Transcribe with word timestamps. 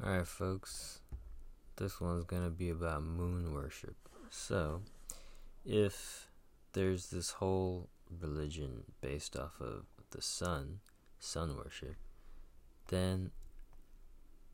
Alright, 0.00 0.28
folks, 0.28 1.00
this 1.74 2.00
one's 2.00 2.22
gonna 2.22 2.50
be 2.50 2.70
about 2.70 3.02
moon 3.02 3.52
worship. 3.52 3.96
So, 4.30 4.82
if 5.66 6.28
there's 6.72 7.10
this 7.10 7.30
whole 7.30 7.88
religion 8.20 8.84
based 9.00 9.36
off 9.36 9.60
of 9.60 9.86
the 10.10 10.22
sun, 10.22 10.78
sun 11.18 11.56
worship, 11.56 11.96
then 12.86 13.32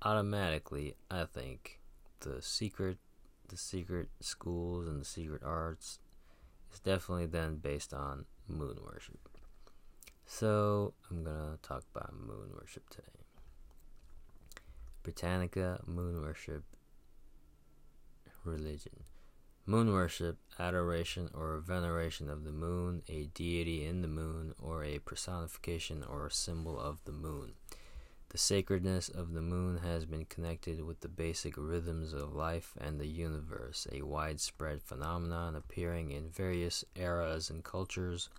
automatically, 0.00 0.94
I 1.10 1.26
think 1.26 1.78
the 2.20 2.40
secret, 2.40 2.96
the 3.46 3.58
secret 3.58 4.08
schools 4.20 4.88
and 4.88 4.98
the 4.98 5.04
secret 5.04 5.42
arts 5.44 5.98
is 6.72 6.80
definitely 6.80 7.26
then 7.26 7.56
based 7.56 7.92
on 7.92 8.24
moon 8.48 8.78
worship. 8.82 9.28
So, 10.24 10.94
I'm 11.10 11.22
gonna 11.22 11.58
talk 11.62 11.84
about 11.94 12.14
moon 12.14 12.48
worship 12.58 12.88
today. 12.88 13.23
Britannica 15.04 15.82
moon 15.86 16.22
worship 16.22 16.64
religion. 18.42 19.04
Moon 19.66 19.92
worship, 19.92 20.38
adoration 20.58 21.28
or 21.34 21.58
veneration 21.58 22.30
of 22.30 22.42
the 22.42 22.50
moon, 22.50 23.02
a 23.06 23.26
deity 23.34 23.84
in 23.84 24.00
the 24.00 24.08
moon, 24.08 24.54
or 24.58 24.82
a 24.82 24.98
personification 25.00 26.02
or 26.02 26.30
symbol 26.30 26.80
of 26.80 27.04
the 27.04 27.12
moon. 27.12 27.52
The 28.30 28.38
sacredness 28.38 29.10
of 29.10 29.34
the 29.34 29.42
moon 29.42 29.76
has 29.84 30.06
been 30.06 30.24
connected 30.24 30.82
with 30.82 31.00
the 31.00 31.08
basic 31.08 31.58
rhythms 31.58 32.14
of 32.14 32.34
life 32.34 32.72
and 32.80 32.98
the 32.98 33.06
universe, 33.06 33.86
a 33.92 34.00
widespread 34.00 34.82
phenomenon 34.82 35.54
appearing 35.54 36.12
in 36.12 36.30
various 36.30 36.82
eras 36.96 37.50
and 37.50 37.62
cultures. 37.62 38.30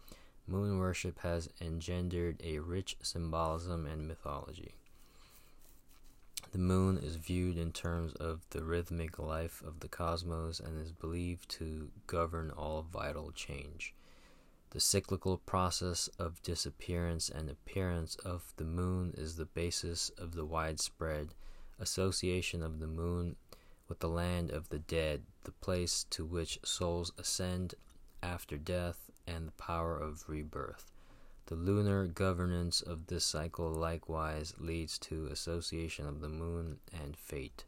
Moon 0.47 0.80
worship 0.80 1.20
has 1.20 1.47
engendered 1.61 2.41
a 2.44 2.58
rich 2.58 2.97
symbolism 3.03 3.86
and 3.86 4.08
mythology. 4.08 4.73
The 6.52 6.58
moon 6.58 6.98
is 6.98 7.16
viewed 7.16 7.58
in 7.58 7.72
terms 7.72 8.13
of 8.13 8.45
the 8.52 8.63
rhythmic 8.63 9.20
life 9.20 9.62
of 9.66 9.80
the 9.80 9.88
cosmos 9.88 10.59
and 10.59 10.80
is 10.80 10.92
believed 10.92 11.50
to 11.50 11.92
govern 12.08 12.52
all 12.52 12.81
vital 12.83 13.31
change. 13.31 13.94
The 14.69 14.80
cyclical 14.80 15.38
process 15.38 16.08
of 16.19 16.42
disappearance 16.42 17.30
and 17.30 17.50
appearance 17.50 18.16
of 18.17 18.53
the 18.58 18.66
moon 18.66 19.14
is 19.17 19.36
the 19.36 19.45
basis 19.45 20.09
of 20.17 20.34
the 20.34 20.45
widespread 20.45 21.34
association 21.80 22.64
of 22.64 22.80
the 22.80 22.88
moon 22.88 23.36
with 23.88 24.00
the 24.00 24.09
land 24.09 24.52
of 24.52 24.69
the 24.69 24.80
dead, 24.80 25.23
the 25.44 25.52
place 25.52 26.06
to 26.09 26.25
which 26.25 26.59
souls 26.64 27.12
ascend 27.17 27.75
after 28.22 28.58
death, 28.58 29.12
and 29.28 29.47
the 29.47 29.52
power 29.53 29.97
of 29.97 30.28
rebirth. 30.28 30.91
The 31.47 31.55
lunar 31.55 32.07
governance 32.07 32.81
of 32.81 33.05
this 33.05 33.23
cycle 33.23 33.71
likewise 33.71 34.55
leads 34.57 34.97
to 34.99 35.27
association 35.27 36.07
of 36.07 36.19
the 36.19 36.29
moon 36.29 36.79
and 36.91 37.15
fate. 37.15 37.65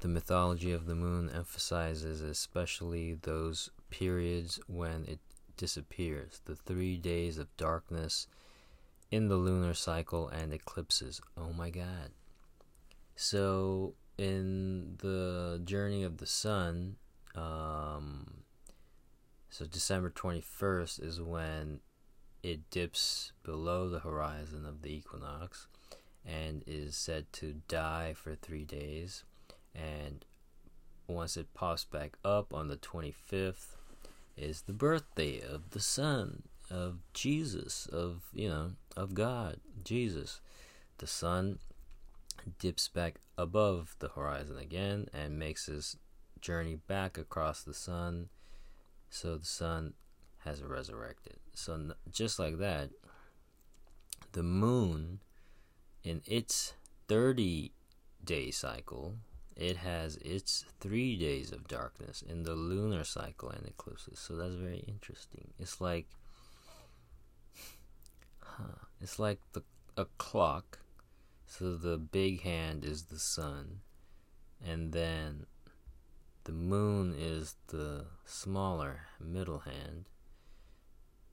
The 0.00 0.08
mythology 0.08 0.72
of 0.72 0.84
the 0.84 0.94
moon 0.94 1.30
emphasizes 1.30 2.20
especially 2.20 3.14
those 3.14 3.70
periods 3.88 4.60
when 4.66 5.06
it 5.06 5.20
disappears, 5.56 6.42
the 6.44 6.56
three 6.56 6.98
days 6.98 7.38
of 7.38 7.56
darkness 7.56 8.26
in 9.10 9.28
the 9.28 9.36
lunar 9.36 9.72
cycle 9.72 10.28
and 10.28 10.52
eclipses. 10.52 11.22
Oh 11.38 11.54
my 11.54 11.70
god. 11.70 12.10
So, 13.16 13.94
in 14.18 14.96
the 14.98 15.62
journey 15.64 16.02
of 16.02 16.18
the 16.18 16.26
sun, 16.26 16.96
um, 17.34 18.43
so 19.54 19.64
December 19.66 20.10
21st 20.10 21.00
is 21.00 21.22
when 21.22 21.78
it 22.42 22.68
dips 22.70 23.30
below 23.44 23.88
the 23.88 24.00
horizon 24.00 24.66
of 24.66 24.82
the 24.82 24.92
equinox 24.92 25.68
and 26.26 26.64
is 26.66 26.96
said 26.96 27.32
to 27.34 27.60
die 27.68 28.14
for 28.16 28.34
three 28.34 28.64
days. 28.64 29.22
And 29.72 30.24
once 31.06 31.36
it 31.36 31.54
pops 31.54 31.84
back 31.84 32.16
up 32.24 32.52
on 32.52 32.66
the 32.66 32.76
25th, 32.76 33.76
is 34.36 34.62
the 34.62 34.72
birthday 34.72 35.40
of 35.40 35.70
the 35.70 35.78
sun 35.78 36.42
of 36.68 36.98
Jesus, 37.12 37.86
of, 37.86 38.22
you 38.32 38.48
know, 38.48 38.72
of 38.96 39.14
God, 39.14 39.60
Jesus. 39.84 40.40
The 40.98 41.06
sun 41.06 41.60
dips 42.58 42.88
back 42.88 43.20
above 43.38 43.94
the 44.00 44.08
horizon 44.08 44.58
again 44.58 45.06
and 45.14 45.38
makes 45.38 45.66
his 45.66 45.96
journey 46.40 46.74
back 46.88 47.16
across 47.16 47.62
the 47.62 47.72
sun 47.72 48.30
so 49.14 49.36
the 49.36 49.46
sun 49.46 49.94
has 50.38 50.60
resurrected. 50.60 51.36
So, 51.54 51.92
just 52.10 52.40
like 52.40 52.58
that, 52.58 52.90
the 54.32 54.42
moon, 54.42 55.20
in 56.02 56.20
its 56.26 56.74
30 57.06 57.70
day 58.24 58.50
cycle, 58.50 59.14
it 59.54 59.76
has 59.76 60.16
its 60.16 60.64
three 60.80 61.16
days 61.16 61.52
of 61.52 61.68
darkness 61.68 62.22
in 62.28 62.42
the 62.42 62.56
lunar 62.56 63.04
cycle 63.04 63.50
and 63.50 63.64
eclipses. 63.68 64.18
So 64.18 64.34
that's 64.34 64.56
very 64.56 64.84
interesting. 64.88 65.52
It's 65.60 65.80
like, 65.80 66.08
huh, 68.40 68.82
it's 69.00 69.20
like 69.20 69.38
the 69.52 69.62
a 69.96 70.06
clock. 70.18 70.80
So 71.46 71.76
the 71.76 71.98
big 71.98 72.42
hand 72.42 72.84
is 72.84 73.04
the 73.04 73.20
sun, 73.20 73.78
and 74.60 74.92
then 74.92 75.46
the 76.44 76.52
moon 76.52 77.14
is 77.18 77.56
the 77.68 78.06
smaller 78.24 79.06
middle 79.18 79.60
hand, 79.60 80.04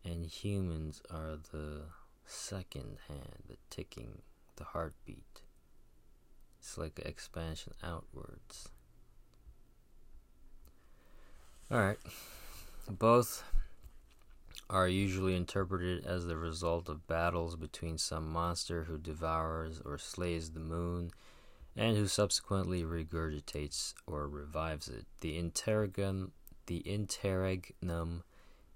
and 0.03 0.25
humans 0.25 1.01
are 1.09 1.37
the 1.51 1.83
second 2.25 2.97
hand, 3.07 3.43
the 3.47 3.57
ticking, 3.69 4.21
the 4.55 4.63
heartbeat. 4.63 5.41
It's 6.59 6.77
like 6.77 6.99
an 6.99 7.07
expansion 7.07 7.73
outwards. 7.83 8.69
Alright. 11.71 11.99
Both 12.89 13.43
are 14.69 14.87
usually 14.87 15.35
interpreted 15.35 16.05
as 16.05 16.25
the 16.25 16.37
result 16.37 16.87
of 16.87 17.07
battles 17.07 17.55
between 17.55 17.97
some 17.97 18.31
monster 18.31 18.85
who 18.85 18.97
devours 18.97 19.81
or 19.83 19.97
slays 19.97 20.51
the 20.51 20.59
moon 20.59 21.11
and 21.75 21.97
who 21.97 22.07
subsequently 22.07 22.83
regurgitates 22.83 23.93
or 24.05 24.27
revives 24.27 24.87
it. 24.87 25.05
The 25.21 25.37
interregnum, 25.37 26.31
the 26.65 26.79
interregnum 26.79 28.23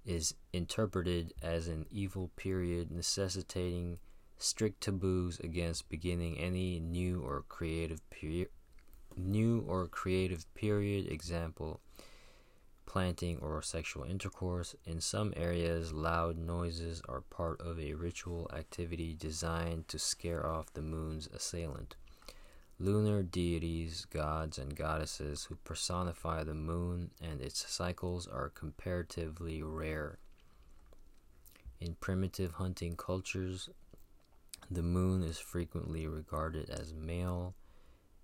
is 0.04 0.34
interpreted 0.52 1.34
as 1.42 1.66
an 1.66 1.84
evil 1.90 2.30
period 2.36 2.90
necessitating 2.90 3.98
strict 4.38 4.82
taboos 4.82 5.40
against 5.40 5.88
beginning 5.88 6.38
any 6.38 6.78
new 6.78 7.20
or 7.22 7.44
creative 7.48 8.08
period 8.10 8.48
new 9.16 9.64
or 9.66 9.88
creative 9.88 10.52
period 10.54 11.10
example 11.10 11.80
planting 12.84 13.38
or 13.38 13.62
sexual 13.62 14.04
intercourse 14.04 14.76
in 14.84 15.00
some 15.00 15.32
areas 15.36 15.92
loud 15.92 16.36
noises 16.36 17.00
are 17.08 17.22
part 17.22 17.58
of 17.60 17.80
a 17.80 17.94
ritual 17.94 18.48
activity 18.54 19.16
designed 19.18 19.88
to 19.88 19.98
scare 19.98 20.46
off 20.46 20.72
the 20.74 20.82
moon's 20.82 21.26
assailant 21.28 21.96
lunar 22.78 23.22
deities, 23.22 24.04
gods, 24.06 24.58
and 24.58 24.76
goddesses 24.76 25.44
who 25.44 25.56
personify 25.56 26.44
the 26.44 26.54
moon 26.54 27.10
and 27.20 27.40
its 27.40 27.68
cycles 27.70 28.26
are 28.26 28.50
comparatively 28.50 29.62
rare. 29.62 30.18
In 31.80 31.94
primitive 31.94 32.52
hunting 32.52 32.96
cultures, 32.96 33.68
the 34.70 34.82
moon 34.82 35.22
is 35.22 35.38
frequently 35.38 36.06
regarded 36.06 36.70
as 36.70 36.92
male, 36.94 37.54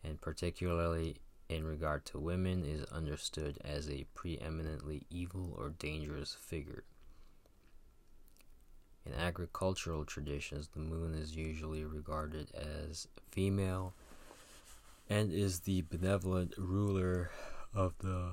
and 0.02 0.20
particularly 0.20 1.16
in 1.52 1.64
regard 1.64 2.04
to 2.06 2.18
women, 2.18 2.64
is 2.64 2.84
understood 2.84 3.58
as 3.64 3.88
a 3.88 4.06
preeminently 4.14 5.06
evil 5.10 5.54
or 5.58 5.70
dangerous 5.70 6.36
figure. 6.40 6.84
In 9.04 9.12
agricultural 9.12 10.04
traditions, 10.04 10.68
the 10.68 10.80
moon 10.80 11.14
is 11.14 11.36
usually 11.36 11.84
regarded 11.84 12.52
as 12.54 13.08
female 13.30 13.94
and 15.12 15.30
is 15.30 15.60
the 15.60 15.82
benevolent 15.82 16.54
ruler 16.56 17.30
of 17.74 17.92
the 17.98 18.32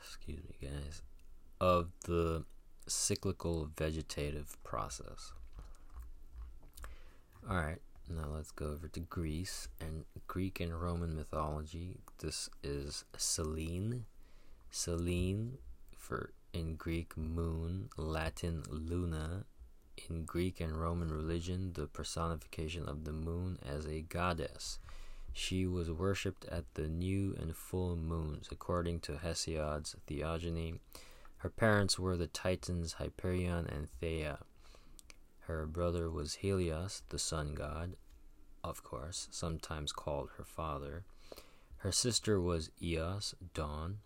excuse 0.00 0.40
me 0.42 0.68
guys 0.68 1.02
of 1.60 1.90
the 2.06 2.44
cyclical 2.88 3.70
vegetative 3.76 4.56
process. 4.64 5.32
All 7.48 7.56
right 7.56 7.78
now 8.08 8.26
let's 8.34 8.50
go 8.50 8.66
over 8.66 8.88
to 8.88 9.00
greece 9.00 9.68
and 9.80 10.04
greek 10.26 10.58
and 10.58 10.74
roman 10.74 11.14
mythology. 11.14 11.98
This 12.18 12.50
is 12.64 13.04
selene. 13.16 14.06
Selene 14.70 15.58
for 15.96 16.32
in 16.52 16.74
greek 16.74 17.16
moon 17.16 17.90
latin 17.96 18.64
luna 18.68 19.44
in 20.08 20.24
Greek 20.24 20.60
and 20.60 20.80
Roman 20.80 21.08
religion 21.08 21.72
the 21.74 21.86
personification 21.86 22.88
of 22.88 23.04
the 23.04 23.12
moon 23.12 23.58
as 23.64 23.86
a 23.86 24.02
goddess. 24.02 24.78
She 25.32 25.66
was 25.66 25.90
worshipped 25.90 26.44
at 26.46 26.64
the 26.74 26.88
new 26.88 27.36
and 27.38 27.54
full 27.54 27.96
moons, 27.96 28.48
according 28.50 29.00
to 29.00 29.18
Hesiod's 29.18 29.94
Theogony. 30.06 30.80
Her 31.38 31.50
parents 31.50 31.98
were 31.98 32.16
the 32.16 32.26
Titans 32.26 32.94
Hyperion 32.94 33.66
and 33.66 33.88
Theia. 34.00 34.38
Her 35.40 35.66
brother 35.66 36.10
was 36.10 36.36
Helios, 36.36 37.02
the 37.10 37.18
sun 37.18 37.54
god, 37.54 37.96
of 38.64 38.82
course, 38.82 39.28
sometimes 39.30 39.92
called 39.92 40.30
her 40.36 40.44
father. 40.44 41.04
Her 41.78 41.92
sister 41.92 42.40
was 42.40 42.70
Eos, 42.82 43.34
dawn. 43.54 43.98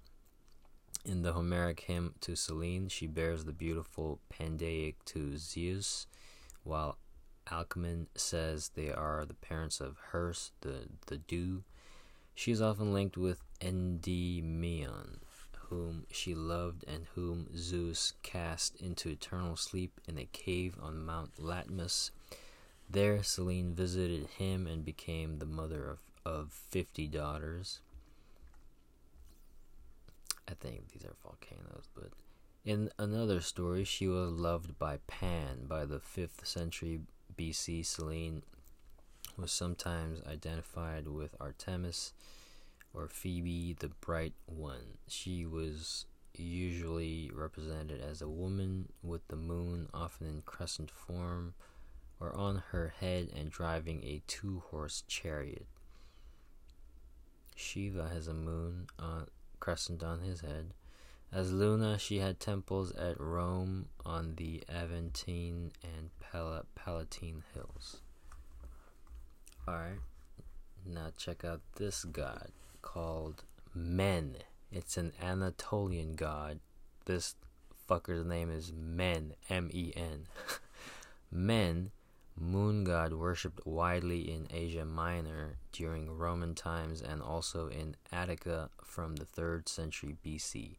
In 1.05 1.23
the 1.23 1.32
Homeric 1.32 1.81
hymn 1.81 2.14
to 2.20 2.37
Selene, 2.37 2.88
she 2.88 3.06
bears 3.06 3.44
the 3.44 3.52
beautiful 3.52 4.20
Pandia 4.31 4.94
to 5.06 5.38
Zeus, 5.38 6.06
while 6.62 6.99
Alcman 7.47 8.06
says 8.14 8.70
they 8.75 8.93
are 8.93 9.25
the 9.25 9.35
parents 9.35 9.81
of 9.81 9.97
Herse, 10.12 10.52
the, 10.61 10.88
the 11.06 11.17
dew. 11.17 11.64
She 12.35 12.52
is 12.52 12.61
often 12.61 12.93
linked 12.93 13.17
with 13.17 13.43
Endymion, 13.62 15.20
whom 15.69 16.06
she 16.11 16.35
loved 16.35 16.85
and 16.87 17.06
whom 17.14 17.49
Zeus 17.56 18.12
cast 18.23 18.76
into 18.76 19.08
eternal 19.08 19.56
sleep 19.56 20.00
in 20.06 20.19
a 20.19 20.26
cave 20.26 20.76
on 20.82 21.05
Mount 21.05 21.37
Latmus. 21.38 22.11
There, 22.91 23.23
Selene 23.23 23.75
visited 23.75 24.26
him 24.37 24.67
and 24.67 24.85
became 24.85 25.38
the 25.38 25.46
mother 25.46 25.88
of, 25.88 25.99
of 26.26 26.53
50 26.53 27.06
daughters. 27.06 27.81
I 30.50 30.55
think 30.55 30.93
these 30.93 31.05
are 31.05 31.14
volcanoes, 31.23 31.88
but 31.94 32.11
in 32.64 32.91
another 32.99 33.41
story, 33.41 33.85
she 33.85 34.08
was 34.08 34.32
loved 34.32 34.79
by 34.79 34.99
Pan. 35.06 35.67
By 35.67 35.85
the 35.85 36.00
5th 36.00 36.44
century 36.44 37.00
BC, 37.37 37.87
Selene 37.87 38.43
was 39.37 39.52
sometimes 39.52 40.20
identified 40.26 41.06
with 41.06 41.37
Artemis 41.41 42.12
or 42.93 43.08
Phoebe 43.08 43.76
the 43.79 43.88
Bright 43.88 44.35
One. 44.47 44.99
She 45.08 45.47
was 45.47 46.06
usually 46.35 47.31
represented 47.32 48.00
as 48.00 48.20
a 48.20 48.29
woman 48.29 48.88
with 49.03 49.26
the 49.29 49.37
moon, 49.37 49.88
often 49.94 50.26
in 50.26 50.43
crescent 50.43 50.91
form, 50.91 51.55
or 52.19 52.35
on 52.37 52.62
her 52.70 52.94
head 53.00 53.31
and 53.35 53.50
driving 53.50 54.03
a 54.03 54.23
two 54.26 54.62
horse 54.70 55.05
chariot. 55.06 55.67
Shiva 57.55 58.08
has 58.08 58.26
a 58.26 58.35
moon 58.35 58.87
on, 58.99 59.26
crescent 59.61 60.03
on 60.03 60.21
his 60.21 60.41
head. 60.41 60.73
As 61.33 61.53
Luna, 61.53 61.99
she 61.99 62.19
had 62.19 62.41
temples 62.41 62.91
at 62.93 63.21
Rome 63.21 63.87
on 64.05 64.35
the 64.37 64.65
Aventine 64.69 65.71
and 65.83 66.11
Pal- 66.19 66.67
Palatine 66.75 67.45
hills. 67.55 68.01
Alright, 69.69 70.01
now 70.85 71.12
check 71.17 71.45
out 71.45 71.61
this 71.77 72.05
god 72.05 72.51
called 72.83 73.45
Men. 73.73 74.39
It's 74.73 74.97
an 74.97 75.12
Anatolian 75.23 76.15
god. 76.15 76.59
This 77.05 77.37
fucker's 77.89 78.25
name 78.25 78.51
is 78.51 78.73
Men, 78.73 79.35
M 79.49 79.69
E 79.73 79.93
N. 79.95 80.27
Men, 81.31 81.93
moon 82.41 82.85
god 82.85 83.13
worshipped 83.13 83.67
widely 83.67 84.33
in 84.33 84.49
Asia 84.51 84.85
Minor 84.85 85.59
during 85.73 86.11
Roman 86.11 86.55
times 86.55 87.03
and 87.03 87.21
also 87.21 87.69
in 87.69 87.97
Attica 88.11 88.71
from 88.83 89.17
the 89.17 89.27
3rd 89.27 89.69
century 89.69 90.17
BC. 90.25 90.77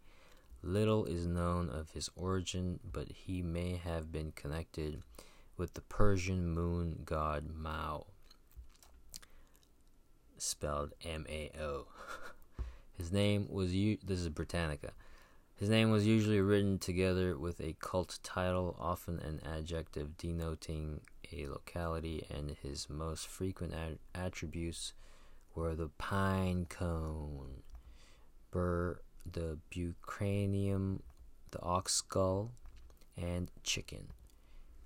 Little 0.63 1.05
is 1.05 1.25
known 1.25 1.69
of 1.69 1.91
his 1.91 2.09
origin, 2.15 2.79
but 2.91 3.09
he 3.09 3.41
may 3.41 3.75
have 3.75 4.11
been 4.11 4.31
connected 4.31 5.03
with 5.57 5.73
the 5.75 5.81
Persian 5.81 6.47
moon 6.47 7.01
god 7.05 7.45
Mao 7.55 8.07
spelled 10.37 10.93
M 11.03 11.25
A 11.29 11.51
O. 11.59 11.87
His 12.97 13.11
name 13.11 13.47
was 13.49 13.73
u- 13.73 13.97
this 14.03 14.19
is 14.19 14.29
Britannica. 14.29 14.91
His 15.55 15.69
name 15.69 15.91
was 15.91 16.07
usually 16.07 16.41
written 16.41 16.79
together 16.79 17.37
with 17.37 17.61
a 17.61 17.75
cult 17.79 18.17
title, 18.23 18.75
often 18.79 19.19
an 19.19 19.41
adjective 19.45 20.17
denoting 20.17 21.01
a 21.33 21.47
locality, 21.47 22.25
and 22.29 22.55
his 22.61 22.89
most 22.89 23.27
frequent 23.27 23.73
ad- 23.73 23.99
attributes 24.13 24.93
were 25.55 25.75
the 25.75 25.89
pine 25.97 26.65
cone, 26.69 27.63
bur, 28.51 29.01
the 29.29 29.57
bucranium, 29.71 31.01
the 31.51 31.61
ox 31.61 31.93
skull, 31.95 32.51
and 33.17 33.51
chicken. 33.63 34.07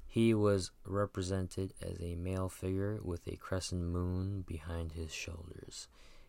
He 0.08 0.34
was 0.34 0.72
represented 0.86 1.74
as 1.82 2.02
a 2.02 2.16
male 2.16 2.50
figure 2.50 3.00
with 3.04 3.28
a 3.28 3.36
crescent 3.36 3.84
moon 3.84 4.46
behind 4.48 4.94
his 4.94 5.14
shoulders. 5.14 5.88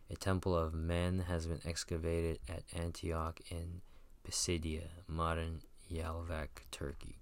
A 0.09 0.15
temple 0.15 0.57
of 0.57 0.73
men 0.73 1.19
has 1.27 1.47
been 1.47 1.61
excavated 1.65 2.39
at 2.49 2.63
Antioch 2.75 3.39
in 3.49 3.81
Pisidia, 4.25 4.89
modern 5.07 5.61
Yalvac, 5.91 6.47
Turkey. 6.71 7.17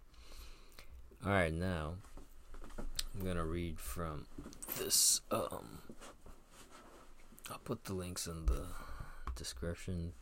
Alright, 1.24 1.54
now 1.54 1.96
I'm 3.16 3.24
going 3.24 3.38
to 3.38 3.46
read 3.46 3.80
from 3.80 4.26
this. 4.78 5.22
Um, 5.32 5.80
I'll 7.50 7.60
put 7.64 7.86
the 7.86 7.94
links 7.94 8.28
in 8.28 8.46
the 8.46 8.68
description 9.36 10.14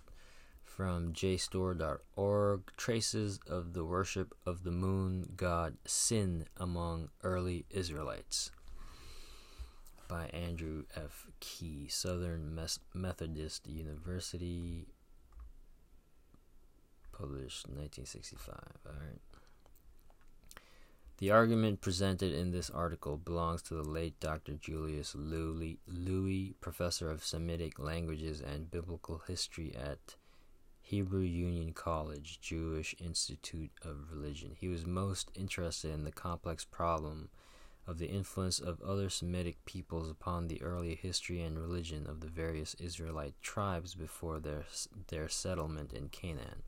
from 0.63 1.13
JSTOR.org 1.13 2.61
Traces 2.77 3.39
of 3.47 3.73
the 3.73 3.83
Worship 3.83 4.35
of 4.45 4.63
the 4.63 4.71
Moon 4.71 5.33
God 5.35 5.77
Sin 5.85 6.45
Among 6.57 7.09
Early 7.23 7.65
Israelites 7.71 8.51
by 10.07 10.27
Andrew 10.27 10.83
F. 10.95 11.25
Key, 11.39 11.87
Southern 11.87 12.59
Methodist 12.93 13.67
University, 13.67 14.87
published 17.11 17.67
1965. 17.67 18.55
All 18.85 18.93
right. 18.93 19.32
The 21.19 21.31
argument 21.31 21.79
presented 21.79 22.33
in 22.33 22.51
this 22.51 22.69
article 22.71 23.17
belongs 23.17 23.61
to 23.63 23.75
the 23.75 23.83
late 23.83 24.19
Dr. 24.19 24.53
Julius 24.53 25.13
Lewy, 25.13 25.77
Lewy, 25.87 26.55
professor 26.59 27.09
of 27.09 27.23
Semitic 27.23 27.77
languages 27.77 28.41
and 28.41 28.71
biblical 28.71 29.21
history 29.27 29.75
at 29.75 30.15
Hebrew 30.81 31.21
Union 31.21 31.71
College, 31.71 32.41
Jewish 32.41 32.95
Institute 32.99 33.71
of 33.83 34.11
Religion. 34.11 34.55
He 34.59 34.67
was 34.67 34.85
most 34.85 35.31
interested 35.35 35.93
in 35.93 36.03
the 36.03 36.11
complex 36.11 36.65
problem 36.65 37.29
of 37.87 37.99
the 37.99 38.07
influence 38.07 38.59
of 38.59 38.81
other 38.81 39.09
Semitic 39.09 39.63
peoples 39.65 40.09
upon 40.09 40.47
the 40.47 40.61
early 40.61 40.95
history 40.95 41.41
and 41.41 41.59
religion 41.59 42.07
of 42.07 42.21
the 42.21 42.27
various 42.27 42.75
Israelite 42.75 43.35
tribes 43.41 43.93
before 43.93 44.39
their, 44.39 44.65
their 45.07 45.29
settlement 45.29 45.93
in 45.93 46.09
Canaan. 46.09 46.63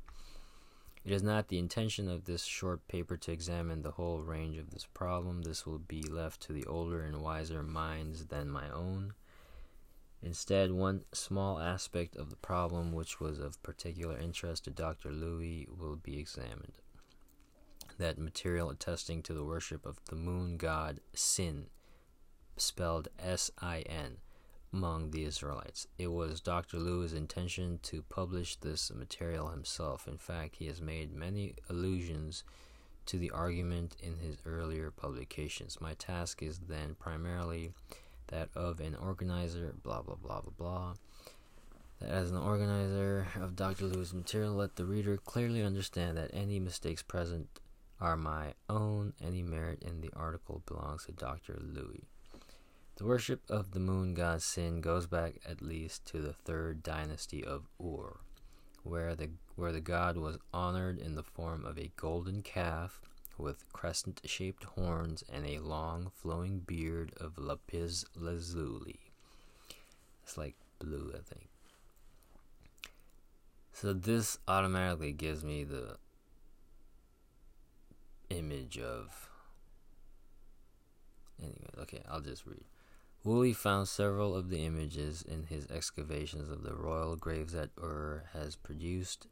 It 1.05 1.11
is 1.11 1.21
not 1.21 1.49
the 1.49 1.59
intention 1.59 2.09
of 2.09 2.25
this 2.25 2.43
short 2.45 2.87
paper 2.87 3.15
to 3.15 3.31
examine 3.31 3.83
the 3.83 3.91
whole 3.91 4.21
range 4.21 4.57
of 4.57 4.71
this 4.71 4.87
problem. 4.91 5.43
This 5.43 5.63
will 5.63 5.77
be 5.77 6.01
left 6.01 6.41
to 6.41 6.53
the 6.53 6.65
older 6.65 7.03
and 7.03 7.21
wiser 7.21 7.61
minds 7.61 8.25
than 8.25 8.49
my 8.49 8.71
own. 8.71 9.13
Instead, 10.23 10.71
one 10.71 11.05
small 11.13 11.59
aspect 11.59 12.15
of 12.15 12.31
the 12.31 12.35
problem 12.35 12.91
which 12.91 13.19
was 13.19 13.37
of 13.37 13.61
particular 13.61 14.17
interest 14.17 14.63
to 14.63 14.71
Dr. 14.71 15.11
Lewy 15.11 15.67
will 15.69 15.95
be 15.95 16.17
examined. 16.17 16.73
That 17.99 18.17
material 18.17 18.71
attesting 18.71 19.21
to 19.23 19.33
the 19.35 19.43
worship 19.43 19.85
of 19.85 19.99
the 20.05 20.15
moon 20.15 20.57
god 20.57 21.01
Sin, 21.13 21.67
spelled 22.57 23.09
S 23.19 23.51
I 23.61 23.81
N, 23.81 24.17
among 24.75 25.11
the 25.11 25.23
Israelites. 25.23 25.87
It 25.97 26.11
was 26.11 26.41
Dr. 26.41 26.77
Lewy' 26.77 27.15
intention 27.15 27.79
to 27.83 28.01
publish 28.03 28.57
this 28.57 28.91
material 28.93 29.47
himself. 29.47 30.05
In 30.05 30.17
fact, 30.17 30.57
he 30.57 30.65
has 30.67 30.81
made 30.81 31.15
many 31.15 31.55
allusions 31.69 32.43
to 33.05 33.17
the 33.17 33.31
argument 33.31 33.95
in 34.03 34.17
his 34.17 34.35
earlier 34.45 34.91
publications. 34.91 35.79
My 35.79 35.93
task 35.93 36.43
is 36.43 36.59
then 36.67 36.95
primarily 36.99 37.71
that 38.27 38.49
of 38.53 38.81
an 38.81 38.95
organizer, 38.95 39.73
blah, 39.81 40.01
blah, 40.01 40.15
blah, 40.15 40.41
blah, 40.41 40.53
blah. 40.57 40.93
That 42.01 42.09
as 42.09 42.31
an 42.31 42.37
organizer 42.37 43.27
of 43.39 43.55
Dr. 43.55 43.85
Lewy' 43.85 44.13
material, 44.13 44.55
let 44.55 44.75
the 44.75 44.85
reader 44.85 45.15
clearly 45.15 45.63
understand 45.63 46.17
that 46.17 46.31
any 46.33 46.59
mistakes 46.59 47.01
present 47.01 47.47
are 48.01 48.17
my 48.17 48.55
own. 48.67 49.13
Any 49.25 49.41
merit 49.41 49.83
in 49.83 50.01
the 50.01 50.11
article 50.17 50.63
belongs 50.65 51.05
to 51.05 51.13
Dr. 51.13 51.53
Lewy. 51.53 52.03
The 52.97 53.03
worship 53.03 53.41
of 53.49 53.71
the 53.71 53.79
moon 53.81 54.13
god 54.13 54.41
Sin 54.41 54.79
goes 54.79 55.05
back 55.05 55.33
at 55.45 55.61
least 55.61 56.05
to 56.07 56.21
the 56.21 56.31
third 56.31 56.81
dynasty 56.81 57.43
of 57.43 57.67
Ur, 57.83 58.19
where 58.83 59.15
the 59.15 59.31
where 59.57 59.73
the 59.73 59.81
god 59.81 60.15
was 60.15 60.37
honored 60.53 60.97
in 60.97 61.15
the 61.15 61.23
form 61.23 61.65
of 61.65 61.77
a 61.77 61.91
golden 61.97 62.41
calf 62.41 63.01
with 63.37 63.71
crescent 63.73 64.21
shaped 64.23 64.63
horns 64.63 65.25
and 65.29 65.45
a 65.45 65.59
long 65.59 66.09
flowing 66.15 66.59
beard 66.59 67.13
of 67.17 67.37
lapis 67.37 68.05
lazuli. 68.15 69.11
It's 70.23 70.37
like 70.37 70.55
blue, 70.79 71.11
I 71.13 71.19
think. 71.19 71.49
So 73.73 73.91
this 73.91 74.39
automatically 74.47 75.11
gives 75.11 75.43
me 75.43 75.65
the 75.65 75.97
image 78.29 78.79
of. 78.79 79.29
Anyway, 81.41 81.69
okay, 81.79 82.01
I'll 82.09 82.21
just 82.21 82.45
read. 82.45 82.63
Woolley 83.25 83.53
found 83.53 83.87
several 83.87 84.35
of 84.35 84.49
the 84.51 84.63
images 84.63 85.23
in 85.23 85.47
his 85.47 85.65
excavations 85.71 86.47
of 86.51 86.61
the 86.61 86.75
royal 86.75 87.15
graves 87.15 87.55
at 87.55 87.71
Ur 87.75 88.25
has 88.33 88.55
produced 88.55 89.25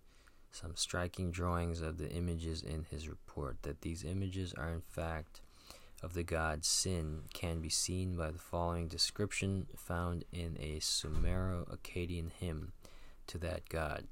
some 0.51 0.75
striking 0.75 1.29
drawings 1.29 1.79
of 1.79 1.99
the 1.99 2.09
images 2.09 2.63
in 2.63 2.87
his 2.89 3.07
report 3.07 3.57
that 3.61 3.81
these 3.81 4.03
images 4.03 4.51
are 4.53 4.73
in 4.73 4.81
fact 4.81 5.41
of 6.01 6.15
the 6.15 6.23
god 6.23 6.65
Sin 6.65 7.25
can 7.35 7.61
be 7.61 7.69
seen 7.69 8.17
by 8.17 8.31
the 8.31 8.39
following 8.39 8.87
description 8.87 9.67
found 9.75 10.25
in 10.31 10.57
a 10.59 10.79
Sumero 10.79 11.67
Akkadian 11.69 12.31
hymn 12.31 12.71
to 13.27 13.37
that 13.37 13.69
god. 13.69 14.05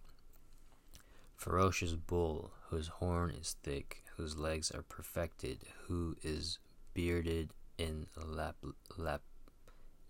Ferocious 1.35 1.93
bull, 1.95 2.51
whose 2.69 2.87
horn 2.87 3.31
is 3.31 3.55
thick, 3.63 4.03
whose 4.15 4.37
legs 4.37 4.69
are 4.69 4.83
perfected, 4.83 5.63
who 5.87 6.15
is 6.21 6.59
bearded 6.93 7.49
in 7.79 8.05
lap, 8.15 8.57
lap, 8.95 9.21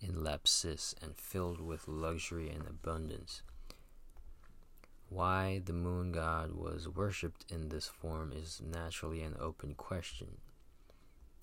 in 0.02 0.24
lapsis 0.24 0.96
and 1.02 1.16
filled 1.16 1.62
with 1.62 1.88
luxury 1.88 2.50
and 2.50 2.68
abundance. 2.68 3.42
Why 5.10 5.62
the 5.64 5.74
moon 5.74 6.14
god 6.14 6.54
was 6.54 6.88
worshipped 6.88 7.46
in 7.52 7.70
this 7.70 7.88
form 7.88 8.32
is 8.32 8.62
naturally 8.66 9.22
an 9.22 9.36
open 9.40 9.76
question. 9.76 10.38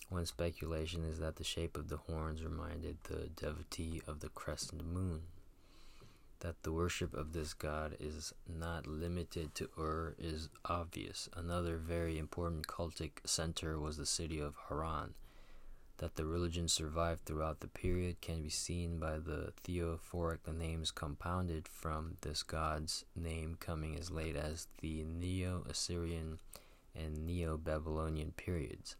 One 0.08 0.24
speculation 0.24 1.04
is 1.04 1.18
that 1.18 1.36
the 1.36 1.44
shape 1.44 1.76
of 1.76 1.88
the 1.88 1.98
horns 1.98 2.42
reminded 2.42 2.96
the 3.04 3.28
devotee 3.36 4.00
of 4.06 4.20
the 4.20 4.30
crescent 4.30 4.82
moon. 4.86 5.24
That 6.40 6.62
the 6.62 6.72
worship 6.72 7.12
of 7.12 7.34
this 7.34 7.52
god 7.52 7.96
is 8.00 8.32
not 8.48 8.86
limited 8.86 9.54
to 9.56 9.68
Ur 9.78 10.14
is 10.18 10.48
obvious. 10.64 11.28
Another 11.36 11.76
very 11.76 12.16
important 12.18 12.68
cultic 12.68 13.20
center 13.26 13.78
was 13.78 13.98
the 13.98 14.06
city 14.06 14.40
of 14.40 14.54
Haran. 14.68 15.12
That 15.98 16.14
the 16.14 16.24
religion 16.24 16.68
survived 16.68 17.24
throughout 17.24 17.60
the 17.60 17.66
period 17.66 18.20
can 18.20 18.42
be 18.42 18.50
seen 18.50 18.98
by 18.98 19.18
the 19.18 19.52
theophoric 19.64 20.46
names 20.52 20.92
compounded 20.92 21.66
from 21.66 22.16
this 22.20 22.44
god's 22.44 23.04
name 23.16 23.56
coming 23.58 23.96
as 23.98 24.10
late 24.10 24.36
as 24.36 24.68
the 24.80 25.02
Neo 25.02 25.64
Assyrian 25.68 26.38
and 26.94 27.26
Neo 27.26 27.56
Babylonian 27.56 28.32
periods. 28.36 28.94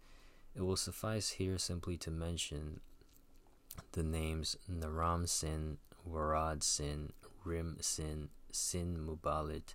It 0.56 0.62
will 0.62 0.76
suffice 0.76 1.30
here 1.30 1.56
simply 1.56 1.96
to 1.98 2.10
mention 2.10 2.80
the 3.92 4.02
names 4.02 4.56
Naram 4.68 5.28
Sin, 5.28 5.78
Warad 6.08 6.64
Sin, 6.64 7.12
Rim 7.44 7.76
Sin, 7.80 8.28
Sin 8.50 9.06
Mubalit, 9.06 9.74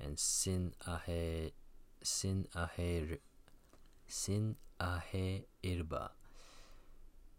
and 0.00 0.18
Sin 0.18 0.74
Ahe 0.86 1.52
Sin 2.02 2.48
Ahe 2.56 3.18
Sin 4.08 4.56
Ahe 4.80 5.44
Irba. 5.62 6.10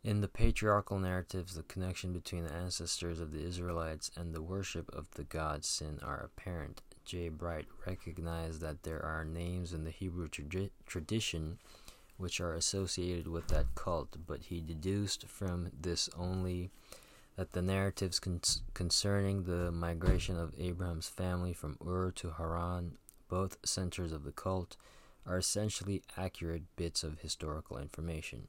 In 0.07 0.21
the 0.21 0.29
patriarchal 0.29 0.99
narratives, 0.99 1.55
the 1.55 1.63
connection 1.63 2.13
between 2.13 2.45
the 2.45 2.53
ancestors 2.53 3.19
of 3.19 3.33
the 3.33 3.43
Israelites 3.43 4.09
and 4.15 4.33
the 4.33 4.41
worship 4.41 4.89
of 4.95 5.11
the 5.15 5.25
god 5.25 5.65
Sin 5.65 5.99
are 6.01 6.21
apparent. 6.23 6.81
J. 7.03 7.27
Bright 7.27 7.65
recognized 7.85 8.61
that 8.61 8.83
there 8.83 9.03
are 9.03 9.25
names 9.25 9.73
in 9.73 9.83
the 9.83 9.91
Hebrew 9.91 10.29
tradi- 10.29 10.69
tradition 10.85 11.59
which 12.15 12.39
are 12.39 12.53
associated 12.53 13.27
with 13.27 13.49
that 13.49 13.75
cult, 13.75 14.15
but 14.25 14.43
he 14.43 14.61
deduced 14.61 15.27
from 15.27 15.71
this 15.77 16.09
only 16.17 16.71
that 17.35 17.51
the 17.51 17.61
narratives 17.61 18.17
con- 18.17 18.39
concerning 18.73 19.43
the 19.43 19.73
migration 19.73 20.39
of 20.39 20.55
Abraham's 20.57 21.09
family 21.09 21.51
from 21.51 21.77
Ur 21.85 22.11
to 22.11 22.29
Haran, 22.29 22.97
both 23.27 23.57
centers 23.65 24.13
of 24.13 24.23
the 24.23 24.31
cult, 24.31 24.77
are 25.25 25.37
essentially 25.37 26.01
accurate 26.15 26.63
bits 26.77 27.03
of 27.03 27.19
historical 27.19 27.77
information. 27.77 28.47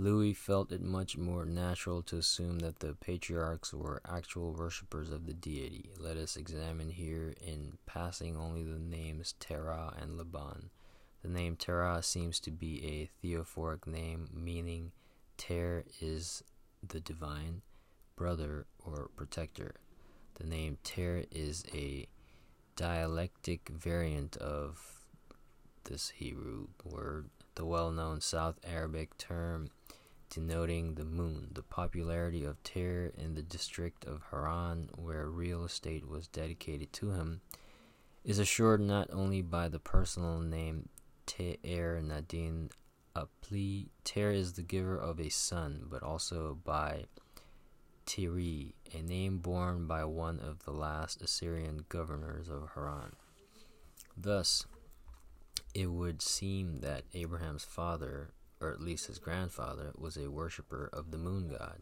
Lewy 0.00 0.36
felt 0.36 0.70
it 0.70 0.80
much 0.80 1.16
more 1.16 1.44
natural 1.44 2.02
to 2.02 2.18
assume 2.18 2.60
that 2.60 2.78
the 2.78 2.94
patriarchs 2.94 3.74
were 3.74 4.00
actual 4.08 4.52
worshippers 4.52 5.10
of 5.10 5.26
the 5.26 5.34
deity. 5.34 5.90
Let 5.98 6.16
us 6.16 6.36
examine 6.36 6.90
here 6.90 7.34
in 7.44 7.78
passing 7.84 8.36
only 8.36 8.62
the 8.62 8.78
names 8.78 9.34
Terah 9.40 9.94
and 10.00 10.16
Laban. 10.16 10.70
The 11.22 11.28
name 11.28 11.56
Terah 11.56 12.04
seems 12.04 12.38
to 12.40 12.52
be 12.52 12.84
a 12.86 13.10
theophoric 13.20 13.88
name, 13.88 14.28
meaning 14.32 14.92
Ter 15.36 15.84
is 16.00 16.44
the 16.86 17.00
divine, 17.00 17.62
brother, 18.14 18.66
or 18.78 19.10
protector. 19.16 19.74
The 20.34 20.46
name 20.46 20.78
Ter 20.84 21.24
is 21.32 21.64
a 21.74 22.06
dialectic 22.76 23.68
variant 23.68 24.36
of 24.36 25.02
this 25.84 26.10
Hebrew 26.10 26.68
word, 26.84 27.30
the 27.56 27.66
well 27.66 27.90
known 27.90 28.20
South 28.20 28.60
Arabic 28.64 29.18
term 29.18 29.70
denoting 30.30 30.94
the 30.94 31.04
moon. 31.04 31.48
The 31.52 31.62
popularity 31.62 32.44
of 32.44 32.62
Ter 32.62 33.12
in 33.16 33.34
the 33.34 33.42
district 33.42 34.04
of 34.04 34.22
Haran, 34.30 34.90
where 34.96 35.28
real 35.28 35.64
estate 35.64 36.08
was 36.08 36.28
dedicated 36.28 36.92
to 36.94 37.10
him, 37.10 37.40
is 38.24 38.38
assured 38.38 38.80
not 38.80 39.08
only 39.12 39.42
by 39.42 39.68
the 39.68 39.78
personal 39.78 40.40
name 40.40 40.88
Te'er 41.26 42.00
Nadin 42.02 42.70
Apli. 43.14 43.88
Ter 44.04 44.30
is 44.30 44.54
the 44.54 44.62
giver 44.62 44.96
of 44.96 45.20
a 45.20 45.28
son, 45.28 45.86
but 45.88 46.02
also 46.02 46.58
by 46.64 47.04
Tiri, 48.06 48.72
a 48.94 49.02
name 49.02 49.38
borne 49.38 49.86
by 49.86 50.04
one 50.04 50.40
of 50.40 50.64
the 50.64 50.72
last 50.72 51.20
Assyrian 51.20 51.84
governors 51.90 52.48
of 52.48 52.70
Haran. 52.74 53.12
Thus, 54.16 54.66
it 55.74 55.90
would 55.90 56.22
seem 56.22 56.80
that 56.80 57.04
Abraham's 57.12 57.64
father, 57.64 58.30
or 58.60 58.72
at 58.72 58.80
least 58.80 59.06
his 59.06 59.18
grandfather, 59.18 59.92
was 59.96 60.16
a 60.16 60.30
worshipper 60.30 60.88
of 60.92 61.10
the 61.10 61.18
moon 61.18 61.48
god. 61.48 61.80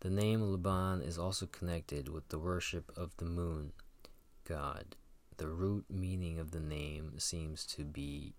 The 0.00 0.10
name 0.10 0.42
Laban 0.42 1.02
is 1.02 1.18
also 1.18 1.46
connected 1.46 2.08
with 2.08 2.28
the 2.28 2.38
worship 2.38 2.90
of 2.96 3.16
the 3.18 3.24
moon 3.24 3.72
god. 4.44 4.96
The 5.36 5.46
root 5.46 5.84
meaning 5.88 6.38
of 6.38 6.50
the 6.50 6.60
name 6.60 7.14
seems 7.18 7.64
to 7.66 7.84
be 7.84 8.34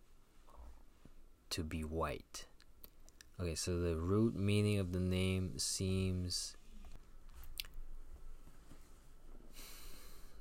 to 1.50 1.64
be 1.64 1.84
white. 1.84 2.46
Okay, 3.40 3.56
so 3.56 3.80
the 3.80 3.96
root 3.96 4.36
meaning 4.36 4.80
of 4.80 4.92
the 4.92 5.00
name 5.00 5.58
seems. 5.58 6.56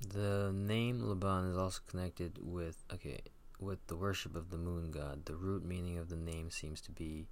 The 0.06 0.52
name 0.52 1.00
Laban 1.00 1.52
is 1.52 1.56
also 1.56 1.80
connected 1.86 2.38
with 2.42 2.82
okay 2.92 3.20
with 3.62 3.86
the 3.86 3.96
worship 3.96 4.34
of 4.34 4.50
the 4.50 4.58
moon 4.58 4.90
god. 4.90 5.24
The 5.24 5.36
root 5.36 5.64
meaning 5.64 5.98
of 5.98 6.08
the 6.08 6.16
name 6.16 6.50
seems 6.50 6.80
to 6.82 6.92
be 6.92 7.28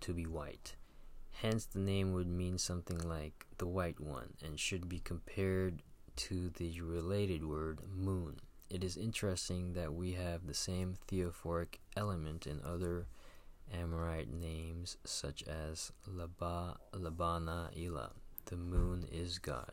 to 0.00 0.12
be 0.12 0.26
white. 0.26 0.74
Hence, 1.42 1.66
the 1.66 1.78
name 1.78 2.12
would 2.12 2.28
mean 2.28 2.58
something 2.58 2.98
like 2.98 3.46
the 3.58 3.66
white 3.66 4.00
one 4.00 4.34
and 4.42 4.58
should 4.58 4.88
be 4.88 5.00
compared 5.00 5.82
to 6.16 6.50
the 6.50 6.80
related 6.80 7.44
word 7.44 7.80
moon. 7.94 8.36
It 8.70 8.82
is 8.82 8.96
interesting 8.96 9.74
that 9.74 9.94
we 9.94 10.12
have 10.12 10.46
the 10.46 10.54
same 10.54 10.96
theophoric 11.06 11.78
element 11.96 12.46
in 12.46 12.60
other 12.64 13.06
Amorite 13.72 14.32
names 14.32 14.96
such 15.04 15.42
as 15.42 15.92
Laba, 16.08 16.76
Labana 16.92 17.76
Ila, 17.76 18.12
the 18.46 18.56
moon 18.56 19.06
is 19.12 19.38
God. 19.38 19.72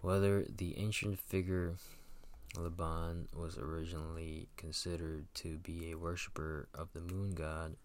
Whether 0.00 0.44
the 0.44 0.76
ancient 0.78 1.18
figure 1.18 1.76
Laban 2.56 3.28
was 3.34 3.56
originally 3.56 4.48
considered 4.56 5.26
to 5.34 5.58
be 5.58 5.90
a 5.90 5.98
worshipper 5.98 6.68
of 6.74 6.92
the 6.92 7.00
moon 7.00 7.34
god 7.34 7.76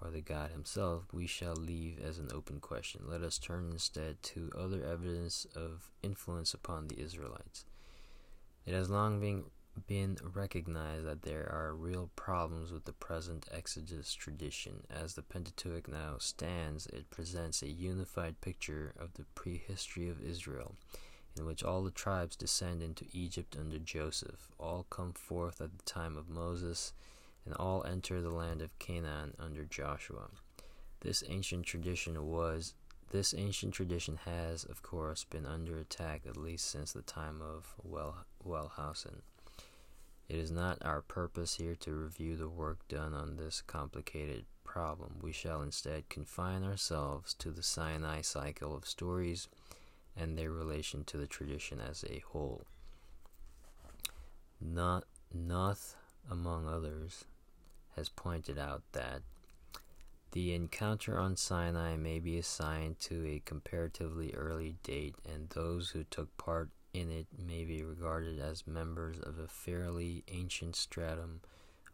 or 0.00 0.10
the 0.10 0.20
god 0.20 0.50
himself, 0.50 1.04
we 1.12 1.26
shall 1.26 1.54
leave 1.54 1.98
as 1.98 2.18
an 2.18 2.28
open 2.32 2.60
question. 2.60 3.02
Let 3.06 3.22
us 3.22 3.38
turn 3.38 3.70
instead 3.72 4.22
to 4.24 4.52
other 4.56 4.84
evidence 4.84 5.46
of 5.56 5.90
influence 6.02 6.52
upon 6.54 6.88
the 6.88 7.00
Israelites. 7.00 7.64
It 8.66 8.74
has 8.74 8.90
long 8.90 9.20
been 9.20 9.44
been 9.86 10.16
recognized 10.34 11.04
that 11.04 11.22
there 11.22 11.50
are 11.52 11.74
real 11.74 12.10
problems 12.16 12.72
with 12.72 12.86
the 12.86 12.94
present 12.94 13.46
Exodus 13.52 14.14
tradition. 14.14 14.86
As 14.90 15.14
the 15.14 15.22
Pentateuch 15.22 15.86
now 15.86 16.16
stands, 16.18 16.86
it 16.86 17.10
presents 17.10 17.60
a 17.60 17.68
unified 17.68 18.40
picture 18.40 18.94
of 18.98 19.12
the 19.14 19.26
prehistory 19.34 20.08
of 20.08 20.22
Israel, 20.22 20.76
in 21.38 21.46
which 21.46 21.62
all 21.62 21.82
the 21.82 21.90
tribes 21.90 22.36
descend 22.36 22.82
into 22.82 23.06
Egypt 23.12 23.56
under 23.58 23.78
Joseph, 23.78 24.48
all 24.58 24.86
come 24.90 25.12
forth 25.12 25.60
at 25.60 25.76
the 25.76 25.84
time 25.84 26.16
of 26.16 26.28
Moses, 26.28 26.92
and 27.44 27.54
all 27.54 27.84
enter 27.84 28.20
the 28.20 28.30
land 28.30 28.62
of 28.62 28.78
Canaan 28.78 29.34
under 29.38 29.64
Joshua. 29.64 30.28
This 31.00 31.22
ancient 31.28 31.66
tradition 31.66 32.26
was 32.26 32.74
this 33.12 33.34
ancient 33.34 33.72
tradition 33.72 34.18
has, 34.24 34.64
of 34.64 34.82
course, 34.82 35.24
been 35.24 35.46
under 35.46 35.78
attack 35.78 36.22
at 36.26 36.36
least 36.36 36.68
since 36.68 36.92
the 36.92 37.02
time 37.02 37.40
of 37.40 37.74
Wel- 37.82 38.26
Wellhausen. 38.44 39.22
It 40.28 40.36
is 40.36 40.50
not 40.50 40.84
our 40.84 41.02
purpose 41.02 41.54
here 41.54 41.76
to 41.76 41.92
review 41.92 42.36
the 42.36 42.48
work 42.48 42.88
done 42.88 43.14
on 43.14 43.36
this 43.36 43.62
complicated 43.62 44.44
problem. 44.64 45.18
We 45.22 45.30
shall 45.32 45.62
instead 45.62 46.08
confine 46.08 46.64
ourselves 46.64 47.32
to 47.34 47.52
the 47.52 47.62
Sinai 47.62 48.22
cycle 48.22 48.76
of 48.76 48.88
stories 48.88 49.46
and 50.16 50.36
their 50.36 50.50
relation 50.50 51.04
to 51.04 51.16
the 51.16 51.26
tradition 51.26 51.80
as 51.80 52.04
a 52.04 52.22
whole. 52.30 52.66
Not 54.60 55.04
Noth, 55.32 55.96
among 56.30 56.66
others, 56.66 57.24
has 57.96 58.08
pointed 58.08 58.58
out 58.58 58.82
that 58.92 59.22
the 60.32 60.54
encounter 60.54 61.18
on 61.18 61.36
Sinai 61.36 61.96
may 61.96 62.18
be 62.18 62.38
assigned 62.38 62.98
to 63.00 63.26
a 63.26 63.42
comparatively 63.44 64.34
early 64.34 64.76
date, 64.82 65.14
and 65.24 65.48
those 65.50 65.90
who 65.90 66.04
took 66.04 66.36
part 66.36 66.70
in 66.92 67.10
it 67.10 67.26
may 67.38 67.64
be 67.64 67.82
regarded 67.82 68.38
as 68.38 68.66
members 68.66 69.18
of 69.18 69.38
a 69.38 69.46
fairly 69.46 70.24
ancient 70.28 70.76
stratum 70.76 71.40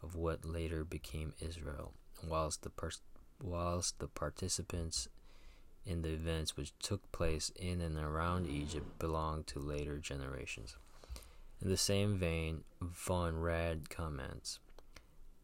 of 0.03 0.15
what 0.15 0.45
later 0.45 0.85
became 0.85 1.35
Israel. 1.41 1.93
whilst 2.25 2.63
the 2.63 2.71
pers- 2.71 3.01
whilst 3.43 3.99
the 3.99 4.07
participants 4.07 5.09
in 5.85 6.03
the 6.03 6.11
events 6.11 6.57
which 6.57 6.73
took 6.79 7.11
place 7.13 7.51
in 7.57 7.81
and 7.81 7.97
around 7.99 8.47
Egypt 8.47 8.99
belonged 8.99 9.47
to 9.49 9.59
later 9.59 9.99
generations. 9.99 10.77
In 11.61 11.69
the 11.69 11.77
same 11.77 12.17
vein, 12.17 12.65
von 12.81 13.39
Rad 13.39 13.89
comments 13.91 14.59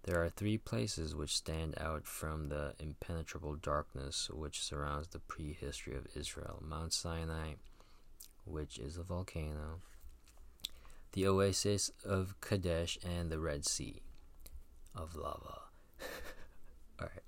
There 0.04 0.22
are 0.22 0.28
three 0.28 0.58
places 0.58 1.14
which 1.14 1.36
stand 1.36 1.74
out 1.78 2.06
from 2.06 2.48
the 2.48 2.74
impenetrable 2.78 3.54
darkness 3.54 4.30
which 4.30 4.62
surrounds 4.62 5.08
the 5.08 5.20
prehistory 5.20 5.94
of 5.94 6.08
Israel 6.14 6.62
Mount 6.66 6.92
Sinai, 6.92 7.54
which 8.44 8.78
is 8.78 8.96
a 8.96 9.02
volcano, 9.02 9.80
the 11.12 11.26
oasis 11.26 11.90
of 12.04 12.34
Kadesh, 12.40 12.98
and 13.04 13.30
the 13.30 13.38
Red 13.38 13.64
Sea 13.66 14.02
of 14.94 15.14
lava. 15.14 15.60
Alright. 17.00 17.27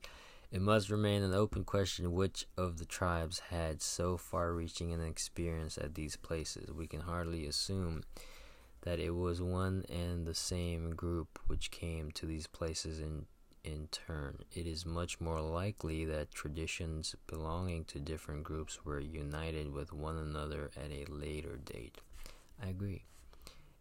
It 0.50 0.61
must 0.61 0.90
remain 0.90 1.23
an 1.23 1.33
open 1.33 1.64
question 1.64 2.12
which 2.12 2.47
of 2.57 2.78
the 2.78 2.85
tribes 2.85 3.38
had 3.50 3.80
so 3.80 4.16
far 4.16 4.52
reaching 4.52 4.92
an 4.92 5.00
experience 5.00 5.78
at 5.78 5.95
these 5.95 6.16
places. 6.16 6.73
We 6.73 6.88
can 6.88 7.02
hardly 7.02 7.47
assume 7.47 8.02
that 8.83 8.99
it 8.99 9.14
was 9.14 9.40
one 9.40 9.85
and 9.88 10.26
the 10.26 10.35
same 10.35 10.90
group 10.90 11.38
which 11.47 11.71
came 11.71 12.11
to 12.12 12.26
these 12.26 12.47
places 12.47 12.99
in 13.00 13.26
in 13.62 13.88
turn. 13.92 14.38
It 14.54 14.66
is 14.66 14.87
much 14.87 15.21
more 15.21 15.40
likely 15.40 16.07
that 16.07 16.30
traditions 16.30 17.14
belonging 17.26 17.85
to 17.87 18.00
different 18.00 18.42
groups 18.42 18.85
were 18.87 19.00
united 19.00 19.71
with 19.71 19.92
one 19.92 20.16
another 20.16 20.71
at 20.76 20.90
a 20.90 21.04
later 21.11 21.59
date. 21.59 21.99
I 22.62 22.69
agree. 22.69 23.04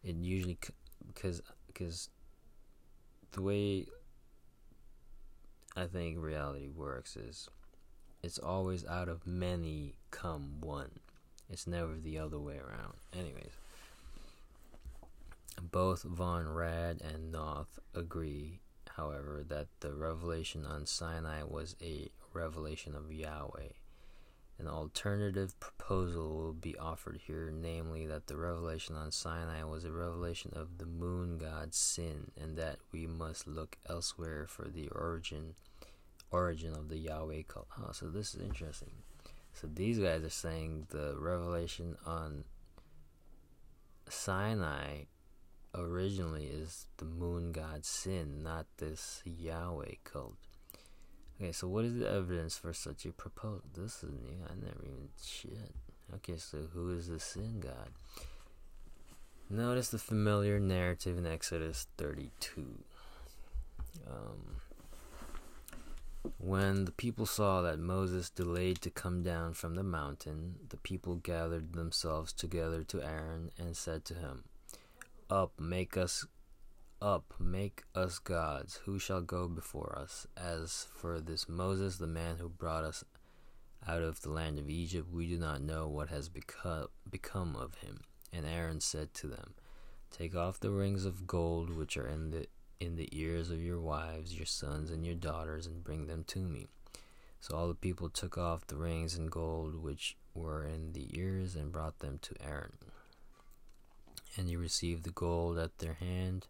It 0.03 0.17
usually 0.17 0.59
because 1.07 1.41
because 1.67 2.09
the 3.31 3.41
way 3.41 3.85
I 5.75 5.85
think 5.85 6.17
reality 6.19 6.69
works 6.69 7.15
is 7.15 7.49
it's 8.23 8.39
always 8.39 8.85
out 8.85 9.07
of 9.07 9.25
many 9.25 9.95
come 10.11 10.59
one. 10.59 10.99
It's 11.49 11.67
never 11.67 11.95
the 11.95 12.19
other 12.19 12.39
way 12.39 12.57
around. 12.57 12.95
Anyways, 13.17 13.53
both 15.61 16.03
Von 16.03 16.47
Rad 16.47 17.01
and 17.01 17.31
Noth 17.31 17.79
agree, 17.95 18.59
however, 18.95 19.43
that 19.47 19.67
the 19.79 19.93
revelation 19.93 20.65
on 20.65 20.85
Sinai 20.85 21.43
was 21.43 21.75
a 21.81 22.09
revelation 22.33 22.95
of 22.95 23.11
Yahweh. 23.11 23.73
An 24.59 24.67
alternative 24.67 25.57
proposal 25.61 26.35
will 26.35 26.53
be 26.53 26.77
offered 26.77 27.21
here, 27.25 27.49
namely 27.49 28.05
that 28.07 28.27
the 28.27 28.35
revelation 28.35 28.93
on 28.93 29.09
Sinai 29.11 29.63
was 29.63 29.85
a 29.85 29.91
revelation 29.91 30.51
of 30.53 30.79
the 30.79 30.85
moon 30.85 31.37
god 31.37 31.73
Sin, 31.73 32.31
and 32.39 32.57
that 32.57 32.79
we 32.91 33.07
must 33.07 33.47
look 33.47 33.77
elsewhere 33.89 34.47
for 34.47 34.67
the 34.67 34.89
origin 34.89 35.55
origin 36.29 36.73
of 36.75 36.89
the 36.89 36.97
Yahweh 36.97 37.43
cult. 37.47 37.67
Oh, 37.79 37.91
so 37.93 38.09
this 38.09 38.35
is 38.35 38.41
interesting. 38.41 38.91
So 39.53 39.67
these 39.67 39.97
guys 39.97 40.23
are 40.23 40.29
saying 40.29 40.87
the 40.89 41.15
revelation 41.17 41.95
on 42.05 42.43
Sinai 44.09 45.03
originally 45.73 46.45
is 46.45 46.87
the 46.97 47.05
moon 47.05 47.53
god 47.53 47.85
Sin, 47.85 48.43
not 48.43 48.65
this 48.77 49.21
Yahweh 49.23 49.95
cult. 50.03 50.48
Okay, 51.41 51.53
so 51.53 51.67
what 51.69 51.85
is 51.85 51.97
the 51.97 52.09
evidence 52.09 52.57
for 52.57 52.73
such 52.73 53.05
a 53.05 53.11
proposal? 53.11 53.63
This 53.73 54.03
is 54.03 54.11
new. 54.11 54.43
I 54.45 54.55
never 54.55 54.83
even 54.83 55.07
shit. 55.23 55.71
Okay, 56.15 56.37
so 56.37 56.57
who 56.73 56.91
is 56.91 57.07
the 57.07 57.19
sin 57.19 57.61
god? 57.61 57.91
Notice 59.49 59.89
the 59.89 59.99
familiar 59.99 60.59
narrative 60.59 61.17
in 61.17 61.25
Exodus 61.25 61.87
32. 61.97 62.83
Um, 64.05 64.57
when 66.37 66.83
the 66.85 66.91
people 66.91 67.25
saw 67.25 67.61
that 67.61 67.79
Moses 67.79 68.29
delayed 68.29 68.81
to 68.81 68.89
come 68.89 69.23
down 69.23 69.53
from 69.53 69.75
the 69.75 69.83
mountain, 69.83 70.55
the 70.67 70.77
people 70.77 71.15
gathered 71.15 71.71
themselves 71.73 72.33
together 72.33 72.83
to 72.83 73.01
Aaron 73.01 73.49
and 73.57 73.77
said 73.77 74.03
to 74.05 74.13
him, 74.13 74.43
Up, 75.29 75.53
make 75.57 75.95
us 75.95 76.25
up, 77.01 77.33
make 77.39 77.83
us 77.95 78.19
gods, 78.19 78.81
who 78.85 78.99
shall 78.99 79.21
go 79.21 79.47
before 79.47 79.97
us? 79.97 80.27
As 80.35 80.87
for 80.93 81.19
this 81.19 81.47
Moses, 81.47 81.97
the 81.97 82.07
man 82.07 82.37
who 82.37 82.49
brought 82.49 82.83
us 82.83 83.03
out 83.87 84.01
of 84.01 84.21
the 84.21 84.29
land 84.29 84.59
of 84.59 84.69
Egypt, 84.69 85.11
we 85.11 85.27
do 85.27 85.37
not 85.37 85.61
know 85.61 85.87
what 85.87 86.09
has 86.09 86.29
become, 86.29 86.87
become 87.09 87.55
of 87.55 87.75
him. 87.75 88.01
And 88.33 88.45
Aaron 88.45 88.81
said 88.81 89.13
to 89.15 89.27
them, 89.27 89.53
Take 90.11 90.35
off 90.35 90.59
the 90.59 90.71
rings 90.71 91.05
of 91.05 91.27
gold 91.27 91.69
which 91.69 91.97
are 91.97 92.07
in 92.07 92.31
the 92.31 92.47
in 92.79 92.95
the 92.95 93.09
ears 93.11 93.51
of 93.51 93.61
your 93.61 93.79
wives, 93.79 94.33
your 94.33 94.45
sons, 94.45 94.89
and 94.89 95.05
your 95.05 95.15
daughters, 95.15 95.67
and 95.67 95.83
bring 95.83 96.07
them 96.07 96.23
to 96.25 96.39
me. 96.39 96.67
So 97.41 97.55
all 97.55 97.67
the 97.67 97.75
people 97.75 98.09
took 98.09 98.37
off 98.37 98.67
the 98.67 98.77
rings 98.77 99.15
and 99.15 99.29
gold 99.29 99.75
which 99.75 100.15
were 100.33 100.63
in 100.63 100.93
the 100.93 101.07
ears 101.17 101.55
and 101.55 101.73
brought 101.73 101.99
them 101.99 102.19
to 102.21 102.35
Aaron. 102.41 102.77
And 104.37 104.47
he 104.47 104.55
received 104.55 105.03
the 105.03 105.11
gold 105.11 105.57
at 105.57 105.79
their 105.79 105.95
hand 105.95 106.47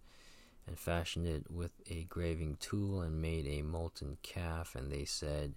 and 0.70 0.78
fashioned 0.78 1.26
it 1.26 1.50
with 1.50 1.72
a 1.90 2.04
graving 2.04 2.56
tool 2.60 3.02
and 3.02 3.20
made 3.20 3.48
a 3.48 3.64
molten 3.64 4.18
calf. 4.22 4.76
And 4.76 4.92
they 4.92 5.04
said, 5.04 5.56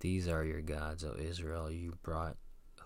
These 0.00 0.26
are 0.26 0.44
your 0.44 0.62
gods, 0.62 1.04
O 1.04 1.14
Israel, 1.18 1.70
you 1.70 1.98
brought 2.02 2.36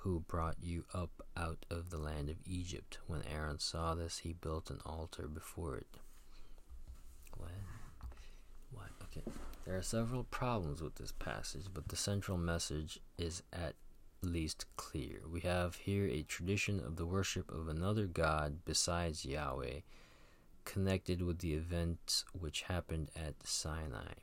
who 0.01 0.21
brought 0.27 0.57
you 0.61 0.85
up 0.93 1.23
out 1.35 1.65
of 1.71 1.89
the 1.89 1.97
land 1.97 2.29
of 2.29 2.37
Egypt. 2.45 2.99
When 3.07 3.23
Aaron 3.33 3.61
saw 3.61 3.95
this, 3.95 4.19
he 4.19 4.35
built 4.35 4.69
an 4.69 4.81
altar 4.85 5.29
before 5.29 5.77
it. 5.77 5.87
What? 7.39 7.51
What? 8.73 8.91
Okay. 9.05 9.23
There 9.65 9.79
are 9.79 9.83
several 9.83 10.25
problems 10.25 10.83
with 10.83 10.97
this 10.97 11.13
passage, 11.13 11.67
but 11.73 11.89
the 11.89 11.97
central 11.97 12.37
message 12.37 13.01
is 13.17 13.45
at 13.53 13.77
least 14.21 14.67
clear. 14.77 15.23
We 15.31 15.41
have 15.41 15.77
here 15.77 16.07
a 16.07 16.23
tradition 16.23 16.81
of 16.81 16.97
the 16.97 17.07
worship 17.07 17.51
of 17.51 17.69
another 17.69 18.07
god 18.07 18.59
besides 18.65 19.25
Yahweh, 19.25 19.81
connected 20.65 21.23
with 21.23 21.39
the 21.39 21.55
events 21.55 22.25
which 22.33 22.63
happened 22.63 23.11
at 23.17 23.47
Sinai. 23.47 24.15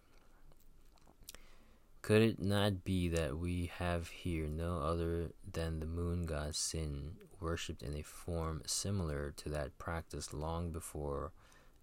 Could 2.02 2.22
it 2.24 2.42
not 2.42 2.84
be 2.84 3.10
that 3.10 3.38
we 3.38 3.72
have 3.78 4.08
here 4.08 4.48
no 4.48 4.80
other 4.80 5.32
than 5.50 5.80
the 5.80 5.86
moon 5.86 6.26
god 6.26 6.56
Sin, 6.56 7.14
worshipped 7.40 7.84
in 7.84 7.96
a 7.96 8.02
form 8.02 8.62
similar 8.66 9.34
to 9.38 9.50
that 9.50 9.78
practiced 9.78 10.34
long 10.34 10.72
before 10.72 11.32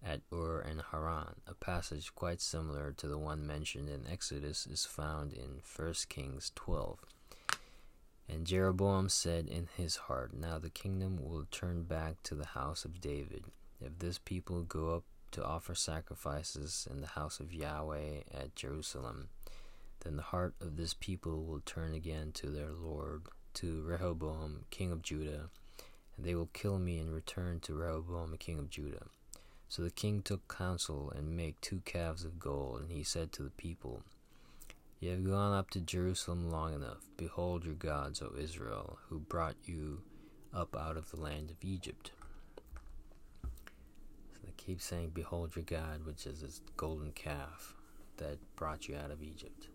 at 0.03 0.21
Ur 0.31 0.61
and 0.61 0.81
Haran. 0.91 1.35
A 1.47 1.53
passage 1.53 2.13
quite 2.15 2.41
similar 2.41 2.93
to 2.93 3.07
the 3.07 3.17
one 3.17 3.45
mentioned 3.45 3.89
in 3.89 4.05
Exodus 4.09 4.65
is 4.65 4.85
found 4.85 5.33
in 5.33 5.61
1 5.75 5.93
Kings 6.07 6.51
12. 6.55 6.99
And 8.27 8.45
Jeroboam 8.45 9.09
said 9.09 9.47
in 9.47 9.67
his 9.75 9.95
heart, 9.95 10.33
Now 10.33 10.59
the 10.59 10.69
kingdom 10.69 11.17
will 11.21 11.47
turn 11.49 11.83
back 11.83 12.21
to 12.23 12.35
the 12.35 12.47
house 12.47 12.85
of 12.85 13.01
David. 13.01 13.45
If 13.81 13.99
this 13.99 14.17
people 14.17 14.63
go 14.63 14.95
up 14.95 15.03
to 15.31 15.45
offer 15.45 15.75
sacrifices 15.75 16.87
in 16.89 17.01
the 17.01 17.07
house 17.07 17.39
of 17.39 17.53
Yahweh 17.53 18.21
at 18.33 18.55
Jerusalem, 18.55 19.29
then 20.01 20.15
the 20.15 20.23
heart 20.23 20.55
of 20.61 20.75
this 20.75 20.93
people 20.93 21.43
will 21.45 21.61
turn 21.61 21.93
again 21.93 22.31
to 22.33 22.47
their 22.47 22.71
Lord, 22.71 23.23
to 23.55 23.81
Rehoboam, 23.83 24.65
king 24.69 24.91
of 24.91 25.01
Judah, 25.01 25.49
and 26.17 26.25
they 26.25 26.35
will 26.35 26.49
kill 26.53 26.79
me 26.79 26.97
and 26.99 27.13
return 27.13 27.59
to 27.61 27.73
Rehoboam, 27.73 28.35
king 28.37 28.59
of 28.59 28.69
Judah. 28.69 29.05
So 29.67 29.83
the 29.83 29.91
king 29.91 30.21
took 30.21 30.53
counsel 30.53 31.13
and 31.15 31.37
made 31.37 31.55
two 31.61 31.81
calves 31.85 32.23
of 32.25 32.39
gold, 32.39 32.81
and 32.81 32.91
he 32.91 33.03
said 33.03 33.31
to 33.33 33.43
the 33.43 33.51
people, 33.51 34.01
You 34.99 35.11
have 35.11 35.25
gone 35.25 35.53
up 35.53 35.69
to 35.71 35.79
Jerusalem 35.79 36.49
long 36.49 36.73
enough. 36.73 37.05
Behold 37.17 37.65
your 37.65 37.75
gods, 37.75 38.21
O 38.21 38.33
Israel, 38.37 38.97
who 39.07 39.19
brought 39.19 39.55
you 39.65 40.01
up 40.53 40.75
out 40.75 40.97
of 40.97 41.11
the 41.11 41.19
land 41.19 41.51
of 41.51 41.57
Egypt. 41.61 42.11
Keep 44.69 44.81
saying, 44.81 45.11
Behold 45.15 45.55
your 45.55 45.65
God, 45.65 46.05
which 46.05 46.27
is 46.27 46.41
this 46.41 46.61
golden 46.77 47.11
calf 47.13 47.73
that 48.17 48.37
brought 48.55 48.87
you 48.87 48.95
out 48.95 49.09
of 49.09 49.23
Egypt. 49.23 49.67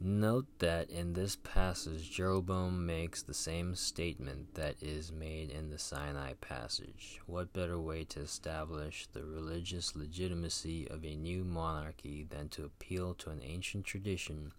Note 0.00 0.46
that 0.60 0.88
in 0.88 1.12
this 1.12 1.36
passage, 1.36 2.10
Jeroboam 2.10 2.86
makes 2.86 3.22
the 3.22 3.34
same 3.34 3.74
statement 3.74 4.54
that 4.54 4.76
is 4.80 5.12
made 5.12 5.50
in 5.50 5.68
the 5.68 5.78
Sinai 5.78 6.32
passage. 6.40 7.20
What 7.26 7.52
better 7.52 7.78
way 7.78 8.04
to 8.04 8.20
establish 8.20 9.06
the 9.12 9.24
religious 9.24 9.94
legitimacy 9.94 10.88
of 10.88 11.04
a 11.04 11.14
new 11.14 11.44
monarchy 11.44 12.26
than 12.30 12.48
to 12.48 12.64
appeal 12.64 13.12
to 13.16 13.28
an 13.28 13.42
ancient 13.44 13.84
tradition 13.84 14.52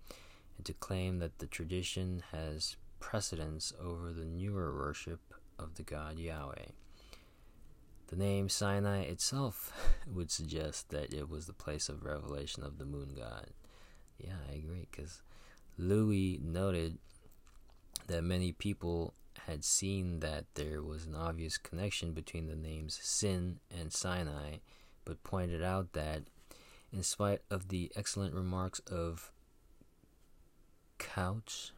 and 0.58 0.66
to 0.68 0.74
claim 0.74 1.18
that 1.18 1.40
the 1.40 1.48
tradition 1.48 2.22
has 2.32 2.76
precedence 3.00 3.74
over 3.82 4.14
the 4.14 4.26
newer 4.26 4.72
worship 4.72 5.22
of 5.58 5.74
the 5.74 5.84
god 5.84 6.20
Yahweh? 6.20 6.68
The 8.12 8.18
name 8.18 8.50
Sinai 8.50 9.04
itself 9.04 9.72
would 10.14 10.30
suggest 10.30 10.90
that 10.90 11.14
it 11.14 11.30
was 11.30 11.48
the 11.48 11.54
place 11.54 11.88
of 11.88 12.04
revelation 12.04 12.62
of 12.62 12.78
the 12.78 12.86
moon 12.86 13.14
god. 13.16 13.52
Yeah, 14.20 14.36
I 14.50 14.56
agree, 14.56 14.88
because 14.92 15.22
Lewy 15.80 16.42
noted 16.42 16.98
that 18.08 18.24
many 18.24 18.52
people 18.52 19.14
had 19.48 19.64
seen 19.64 20.20
that 20.20 20.44
there 20.56 20.84
was 20.84 21.06
an 21.06 21.16
obvious 21.16 21.58
connection 21.58 22.12
between 22.12 22.48
the 22.48 22.56
names 22.56 23.00
Sin 23.02 23.60
and 23.80 23.94
Sinai, 23.94 24.58
but 25.06 25.24
pointed 25.24 25.64
out 25.64 25.94
that 25.94 26.24
In 26.92 27.04
spite 27.04 27.40
of 27.50 27.70
the 27.70 27.90
excellent 27.96 28.36
remarks 28.36 28.80
of 28.80 29.32
Couch 30.98 31.72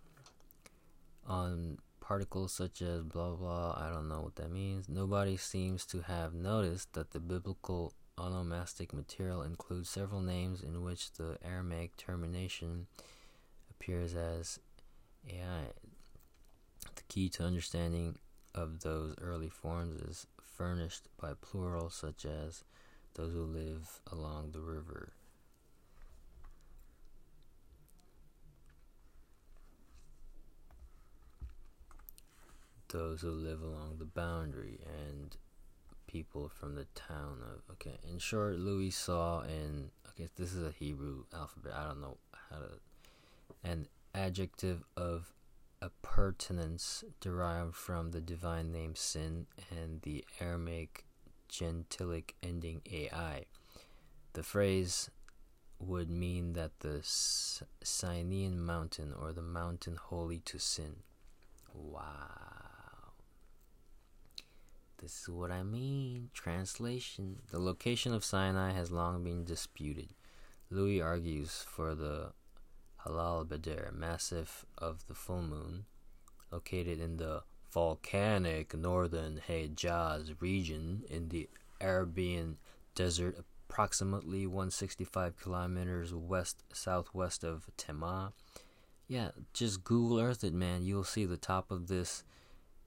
on 1.28 1.78
particles 2.04 2.52
such 2.52 2.82
as 2.82 3.02
blah 3.02 3.32
blah, 3.32 3.76
I 3.78 3.90
don't 3.90 4.10
know 4.10 4.20
what 4.20 4.36
that 4.36 4.52
means, 4.52 4.90
nobody 4.90 5.38
seems 5.38 5.86
to 5.88 6.02
have 6.02 6.34
noticed 6.34 6.92
that 6.94 7.12
the 7.12 7.20
biblical 7.22 7.94
onomastic 8.18 8.92
material 8.92 9.42
includes 9.42 9.90
several 9.90 10.22
names 10.22 10.62
in 10.62 10.84
which 10.84 11.14
the 11.14 11.38
Aramaic 11.44 11.96
termination 11.96 12.88
appears 13.72 14.14
as 14.16 14.60
AI. 15.30 15.72
The 16.96 17.04
key 17.08 17.30
to 17.30 17.46
understanding 17.46 18.18
of 18.54 18.82
those 18.82 19.16
early 19.22 19.50
forms 19.50 20.02
is 20.02 20.28
furnished 20.42 21.08
by 21.20 21.32
plurals 21.40 21.96
such 21.96 22.26
as 22.26 22.66
those 23.16 23.32
who 23.32 23.46
live 23.46 24.02
along 24.12 24.52
the 24.52 24.62
river. 24.62 25.14
Those 32.94 33.22
who 33.22 33.32
live 33.32 33.62
along 33.62 33.98
the 34.00 34.06
boundary 34.06 34.80
and 34.86 35.36
people 36.08 36.48
from 36.48 36.76
the 36.76 36.86
town 36.94 37.40
of 37.42 37.64
okay 37.72 37.98
in 38.08 38.20
short 38.20 38.60
lewy 38.60 38.94
saw 38.94 39.42
in 39.42 39.90
okay 40.10 40.30
this 40.36 40.54
is 40.54 40.62
a 40.62 40.72
hebrew 40.72 41.24
alphabet 41.34 41.74
i 41.76 41.88
don't 41.88 42.02
know 42.02 42.18
how 42.52 42.58
to 42.58 42.70
an 43.64 43.88
adjective 44.14 44.84
of 44.96 45.34
appurtenance 45.84 47.04
derived 47.20 47.76
from 47.76 48.12
the 48.12 48.22
divine 48.22 48.72
name 48.72 48.96
sin 48.96 49.46
and 49.70 50.02
the 50.04 50.24
Aramaic 50.40 51.06
gentilic 51.50 52.36
ending 52.42 52.82
AI. 52.92 53.46
The 54.32 54.44
phrase 54.44 55.12
would 55.80 56.10
mean 56.10 56.54
that 56.54 56.80
the 56.80 57.02
Sinaian 57.04 58.58
mountain 58.58 59.14
or 59.14 59.34
the 59.34 59.42
mountain 59.42 59.98
holy 59.98 60.40
to 60.40 60.58
sin. 60.58 60.98
Wow. 61.74 62.53
This 65.04 65.24
is 65.24 65.30
what 65.30 65.52
I 65.52 65.64
mean. 65.64 66.30
Translation 66.34 67.40
The 67.52 67.60
location 67.60 68.14
of 68.14 68.24
Sinai 68.24 68.72
has 68.72 68.90
long 68.90 69.22
been 69.22 69.44
disputed. 69.44 70.14
Lewy 70.72 71.04
argues 71.04 71.66
for 71.68 71.94
the 71.94 72.32
Halal 73.06 73.46
Badr, 73.46 73.92
massif 73.92 74.66
of 74.78 75.06
the 75.08 75.14
full 75.14 75.42
moon, 75.42 75.84
located 76.54 77.02
in 77.02 77.18
the 77.18 77.44
volcanic 77.70 78.74
northern 78.74 79.42
Hejaz 79.46 80.40
region 80.40 81.04
in 81.10 81.28
the 81.28 81.50
Arabian 81.82 82.56
desert, 82.96 83.44
approximately 83.68 84.48
165 84.48 85.36
kilometers 85.36 86.14
west 86.14 86.64
southwest 86.72 87.44
of 87.44 87.70
Tema. 87.76 88.32
Yeah, 89.10 89.32
just 89.52 89.84
Google 89.84 90.22
Earth 90.22 90.46
it, 90.46 90.54
man. 90.54 90.86
You'll 90.86 91.04
see 91.04 91.26
the 91.26 91.36
top 91.36 91.72
of 91.72 91.88
this 91.88 92.24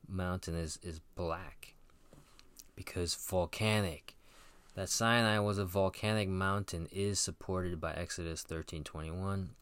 mountain 0.09 0.55
is 0.55 0.79
is 0.83 0.99
black 1.15 1.76
because 2.77 3.15
volcanic. 3.15 4.15
That 4.75 4.91
Sinai 4.91 5.39
was 5.39 5.57
a 5.57 5.65
volcanic 5.65 6.29
mountain 6.29 6.87
is 6.93 7.19
supported 7.19 7.81
by 7.81 7.95
Exodus 7.95 8.45
13:21 8.45 9.55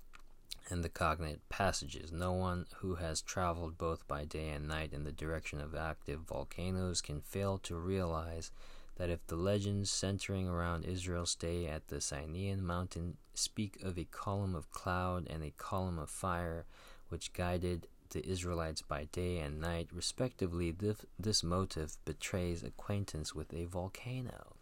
and 0.68 0.83
the 0.83 0.88
cognate 0.88 1.48
passages. 1.48 2.11
No 2.11 2.33
one 2.33 2.66
who 2.79 2.96
has 2.96 3.22
traveled 3.22 3.79
both 3.79 4.07
by 4.09 4.24
day 4.24 4.48
and 4.48 4.66
night 4.66 4.92
in 4.92 5.05
the 5.05 5.12
direction 5.12 5.61
of 5.61 5.74
active 5.74 6.20
volcanoes 6.20 7.00
can 7.00 7.20
fail 7.20 7.59
to 7.59 7.77
realize 7.77 8.50
that 8.96 9.11
if 9.11 9.27
the 9.27 9.37
legends 9.37 9.90
centering 9.90 10.48
around 10.48 10.85
Israel 10.85 11.27
stay 11.27 11.66
at 11.66 11.88
the 11.88 11.96
Sinaian 11.96 12.61
mountain 12.61 13.16
speak 13.35 13.83
of 13.83 13.98
a 13.98 14.05
column 14.05 14.55
of 14.55 14.70
cloud 14.70 15.27
and 15.29 15.42
a 15.42 15.50
column 15.50 15.98
of 15.98 16.11
fire 16.11 16.64
which 17.09 17.33
guided 17.33 17.87
the 18.14 18.27
Israelites 18.27 18.81
by 18.81 19.05
day 19.12 19.38
and 19.38 19.61
night, 19.61 19.88
respectively, 19.92 20.70
this, 20.70 21.05
this 21.18 21.44
motive 21.44 21.98
betrays 22.07 22.62
acquaintance 22.62 23.35
with 23.35 23.53
a 23.53 23.66
volcano. 23.66 24.55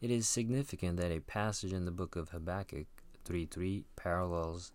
It 0.00 0.12
is 0.12 0.28
significant 0.28 0.98
that 0.98 1.10
a 1.10 1.20
passage 1.20 1.72
in 1.72 1.86
the 1.86 1.90
book 1.90 2.14
of 2.14 2.28
Habakkuk 2.28 2.86
3:3 3.24 3.84
parallels 3.96 4.70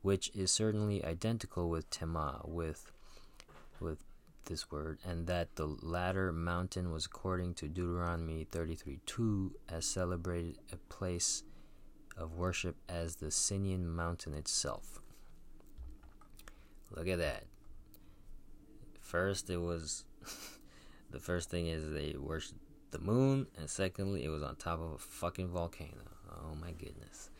which 0.00 0.30
is 0.34 0.50
certainly 0.50 1.04
identical 1.04 1.70
with 1.70 1.88
Tema, 1.90 2.40
with 2.44 2.90
with 3.78 4.04
this 4.46 4.70
word, 4.70 4.98
and 5.04 5.26
that 5.28 5.54
the 5.54 5.66
latter 5.66 6.32
mountain 6.32 6.90
was 6.90 7.06
according 7.06 7.54
to 7.54 7.68
Deuteronomy 7.68 8.44
33:2 8.44 9.52
as 9.68 9.84
celebrated 9.84 10.58
a 10.72 10.76
place 10.76 11.44
of 12.16 12.36
worship 12.36 12.76
as 12.88 13.16
the 13.16 13.26
Sinaian 13.26 13.84
mountain 13.84 14.34
itself. 14.34 15.00
Look 16.94 17.08
at 17.08 17.18
that. 17.18 17.44
First 19.00 19.50
it 19.50 19.58
was 19.58 20.04
the 21.10 21.20
first 21.20 21.50
thing 21.50 21.66
is 21.66 21.90
they 21.90 22.16
worshiped 22.18 22.60
the 22.90 22.98
moon, 22.98 23.46
and 23.58 23.68
secondly 23.68 24.24
it 24.24 24.28
was 24.28 24.42
on 24.42 24.56
top 24.56 24.80
of 24.80 24.92
a 24.92 24.98
fucking 24.98 25.48
volcano. 25.48 26.02
Oh 26.30 26.54
my 26.54 26.72
goodness. 26.72 27.30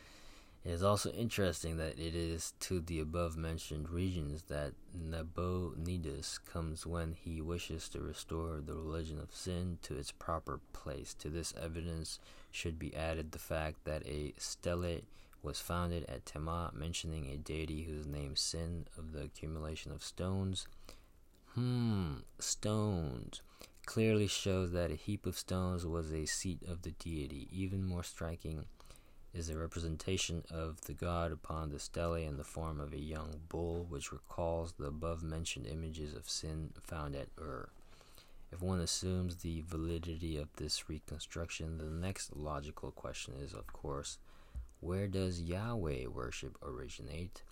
It 0.65 0.71
is 0.71 0.85
also 0.85 1.11
interesting 1.11 1.77
that 1.79 1.99
it 1.99 2.15
is 2.15 2.53
to 2.61 2.81
the 2.81 3.01
above 3.01 3.37
mentioned 3.37 3.91
regions 3.91 4.45
that 4.45 4.75
Nabonidus 4.95 6.39
comes 6.39 6.87
when 6.87 7.15
he 7.15 7.41
wishes 7.41 7.89
to 7.89 8.01
restore 8.01 8.61
the 8.61 8.75
religion 8.75 9.19
of 9.19 9.35
sin 9.35 9.79
to 9.83 9.97
its 9.97 10.13
proper 10.13 10.61
place. 10.73 11.15
To 11.15 11.29
this 11.29 11.53
evidence 11.61 12.21
should 12.53 12.79
be 12.79 12.95
added 12.95 13.33
the 13.33 13.41
fact 13.41 13.85
that 13.85 14.07
a 14.07 14.35
stele 14.39 15.01
was 15.43 15.61
founded 15.61 16.05
at 16.09 16.25
Tema, 16.25 16.71
mentioning 16.75 17.27
a 17.27 17.37
deity 17.37 17.83
whose 17.83 18.07
name 18.07 18.37
sin 18.37 18.87
of 18.97 19.13
the 19.13 19.23
accumulation 19.23 19.93
of 19.93 20.03
stones. 20.03 20.67
Hmm, 21.55 22.19
stones 22.39 23.43
clearly 23.85 24.27
shows 24.27 24.73
that 24.73 24.91
a 24.91 24.97
heap 24.97 25.27
of 25.27 25.37
stones 25.37 25.85
was 25.85 26.13
a 26.13 26.27
seat 26.27 26.63
of 26.69 26.83
the 26.83 26.93
deity. 26.93 27.49
Even 27.51 27.85
more 27.85 28.05
striking 28.05 28.67
is 29.35 29.49
the 29.49 29.57
representation 29.57 30.45
of 30.51 30.83
the 30.83 30.93
god 30.93 31.33
upon 31.33 31.71
the 31.71 31.79
stele 31.79 32.15
in 32.15 32.37
the 32.37 32.45
form 32.45 32.79
of 32.79 32.93
a 32.93 32.99
young 32.99 33.41
bull, 33.49 33.87
which 33.89 34.13
recalls 34.13 34.73
the 34.73 34.87
above 34.87 35.23
mentioned 35.23 35.67
images 35.67 36.15
of 36.15 36.29
sin 36.29 36.71
found 36.83 37.17
at 37.17 37.29
Ur. 37.39 37.71
If 38.53 38.61
one 38.61 38.81
assumes 38.81 39.37
the 39.37 39.63
validity 39.67 40.37
of 40.37 40.49
this 40.57 40.89
reconstruction, 40.89 41.79
the 41.79 41.85
next 41.85 42.37
logical 42.37 42.91
question 42.91 43.35
is, 43.43 43.55
of 43.55 43.73
course, 43.73 44.19
where 44.83 45.07
does 45.07 45.41
Yahweh 45.41 46.07
worship 46.09 46.59
originate? 46.61 47.45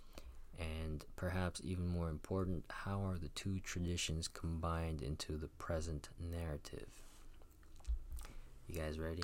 And 0.58 1.04
perhaps 1.14 1.60
even 1.62 1.86
more 1.86 2.08
important, 2.08 2.64
how 2.68 3.02
are 3.04 3.18
the 3.18 3.28
two 3.28 3.60
traditions 3.60 4.26
combined 4.26 5.00
into 5.00 5.36
the 5.36 5.46
present 5.46 6.08
narrative? 6.18 6.88
You 8.66 8.80
guys 8.80 8.98
ready? 8.98 9.22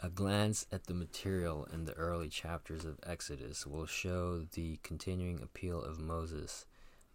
A 0.00 0.10
glance 0.10 0.66
at 0.70 0.84
the 0.84 0.92
material 0.92 1.66
in 1.72 1.86
the 1.86 1.94
early 1.94 2.28
chapters 2.28 2.84
of 2.84 2.98
Exodus 3.06 3.66
will 3.66 3.86
show 3.86 4.44
the 4.52 4.78
continuing 4.82 5.40
appeal 5.42 5.82
of 5.82 5.98
Moses 5.98 6.66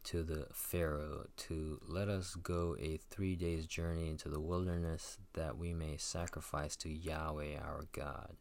to 0.05 0.23
the 0.23 0.47
Pharaoh 0.51 1.27
to 1.37 1.79
let 1.87 2.09
us 2.09 2.33
go 2.33 2.75
a 2.79 2.97
three 3.11 3.35
days 3.35 3.67
journey 3.67 4.09
into 4.09 4.27
the 4.27 4.39
wilderness 4.39 5.19
that 5.33 5.55
we 5.55 5.71
may 5.71 5.97
sacrifice 5.97 6.75
to 6.77 6.89
Yahweh 6.89 7.57
our 7.59 7.85
God. 7.91 8.35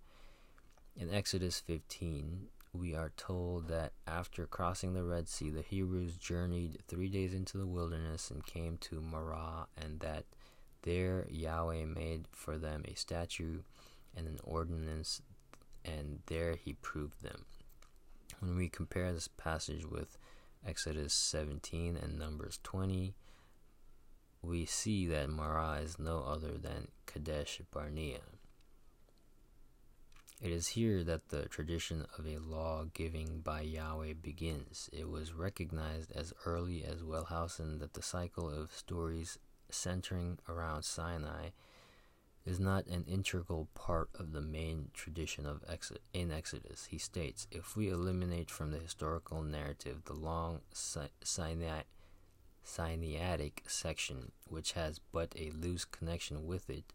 In 0.96 1.12
Exodus 1.12 1.58
15, 1.58 2.46
we 2.72 2.94
are 2.94 3.10
told 3.16 3.66
that 3.66 3.94
after 4.06 4.46
crossing 4.46 4.94
the 4.94 5.02
Red 5.02 5.28
Sea, 5.28 5.50
the 5.50 5.62
Hebrews 5.62 6.16
journeyed 6.16 6.78
three 6.86 7.08
days 7.08 7.34
into 7.34 7.58
the 7.58 7.66
wilderness 7.66 8.30
and 8.30 8.46
came 8.46 8.76
to 8.78 9.00
Marah, 9.00 9.66
and 9.76 9.98
that 10.00 10.24
there 10.82 11.26
Yahweh 11.28 11.84
made 11.86 12.26
for 12.30 12.58
them 12.58 12.84
a 12.86 12.94
statue 12.94 13.62
and 14.16 14.28
an 14.28 14.38
ordinance, 14.44 15.20
and 15.84 16.20
there 16.26 16.54
he 16.54 16.74
proved 16.74 17.24
them. 17.24 17.44
When 18.38 18.56
we 18.56 18.68
compare 18.68 19.12
this 19.12 19.28
passage 19.28 19.84
with 19.84 20.16
Exodus 20.64 21.12
17 21.12 21.96
and 21.96 22.16
Numbers 22.16 22.60
20, 22.62 23.14
we 24.42 24.64
see 24.64 25.08
that 25.08 25.28
Marah 25.28 25.80
is 25.82 25.98
no 25.98 26.22
other 26.22 26.52
than 26.52 26.88
Kadesh 27.06 27.60
Barnea. 27.72 28.20
It 30.44 30.52
is 30.52 30.68
here 30.68 31.02
that 31.04 31.30
the 31.30 31.46
tradition 31.46 32.04
of 32.18 32.26
a 32.26 32.36
law 32.36 32.84
giving 32.92 33.40
by 33.40 33.62
Yahweh 33.62 34.12
begins. 34.20 34.90
It 34.92 35.08
was 35.08 35.32
recognized 35.32 36.12
as 36.12 36.34
early 36.44 36.84
as 36.84 37.02
Wellhausen 37.02 37.78
that 37.78 37.94
the 37.94 38.02
cycle 38.02 38.50
of 38.50 38.70
stories 38.70 39.38
centering 39.70 40.38
around 40.46 40.82
Sinai 40.82 41.52
is 42.44 42.60
not 42.60 42.86
an 42.88 43.06
integral 43.08 43.68
part 43.72 44.10
of 44.18 44.32
the 44.32 44.42
main 44.42 44.90
tradition 44.92 45.46
of 45.46 45.64
Exod- 45.66 46.00
in 46.12 46.30
Exodus. 46.30 46.88
He 46.90 46.98
states, 46.98 47.46
if 47.50 47.74
we 47.74 47.88
eliminate 47.88 48.50
from 48.50 48.70
the 48.70 48.80
historical 48.80 49.42
narrative 49.42 50.04
the 50.04 50.12
long 50.12 50.60
Sinai, 50.74 51.84
Sinaitic 52.62 53.62
section, 53.66 54.32
which 54.46 54.72
has 54.72 55.00
but 55.10 55.34
a 55.38 55.52
loose 55.52 55.86
connection 55.86 56.46
with 56.46 56.68
it, 56.68 56.92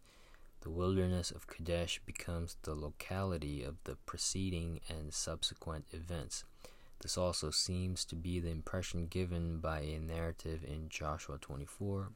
The 0.62 0.70
wilderness 0.70 1.30
of 1.30 1.46
Kadesh 1.46 2.02
becomes 2.04 2.56
the 2.62 2.74
locality 2.74 3.62
of 3.62 3.76
the 3.84 3.96
preceding 4.04 4.80
and 4.90 5.12
subsequent 5.12 5.86
events. 5.90 6.44
This 7.00 7.16
also 7.16 7.50
seems 7.50 8.04
to 8.04 8.14
be 8.14 8.40
the 8.40 8.50
impression 8.50 9.06
given 9.06 9.60
by 9.60 9.80
a 9.80 9.98
narrative 9.98 10.62
in 10.62 10.90
Joshua 10.90 11.38
24. 11.38 12.10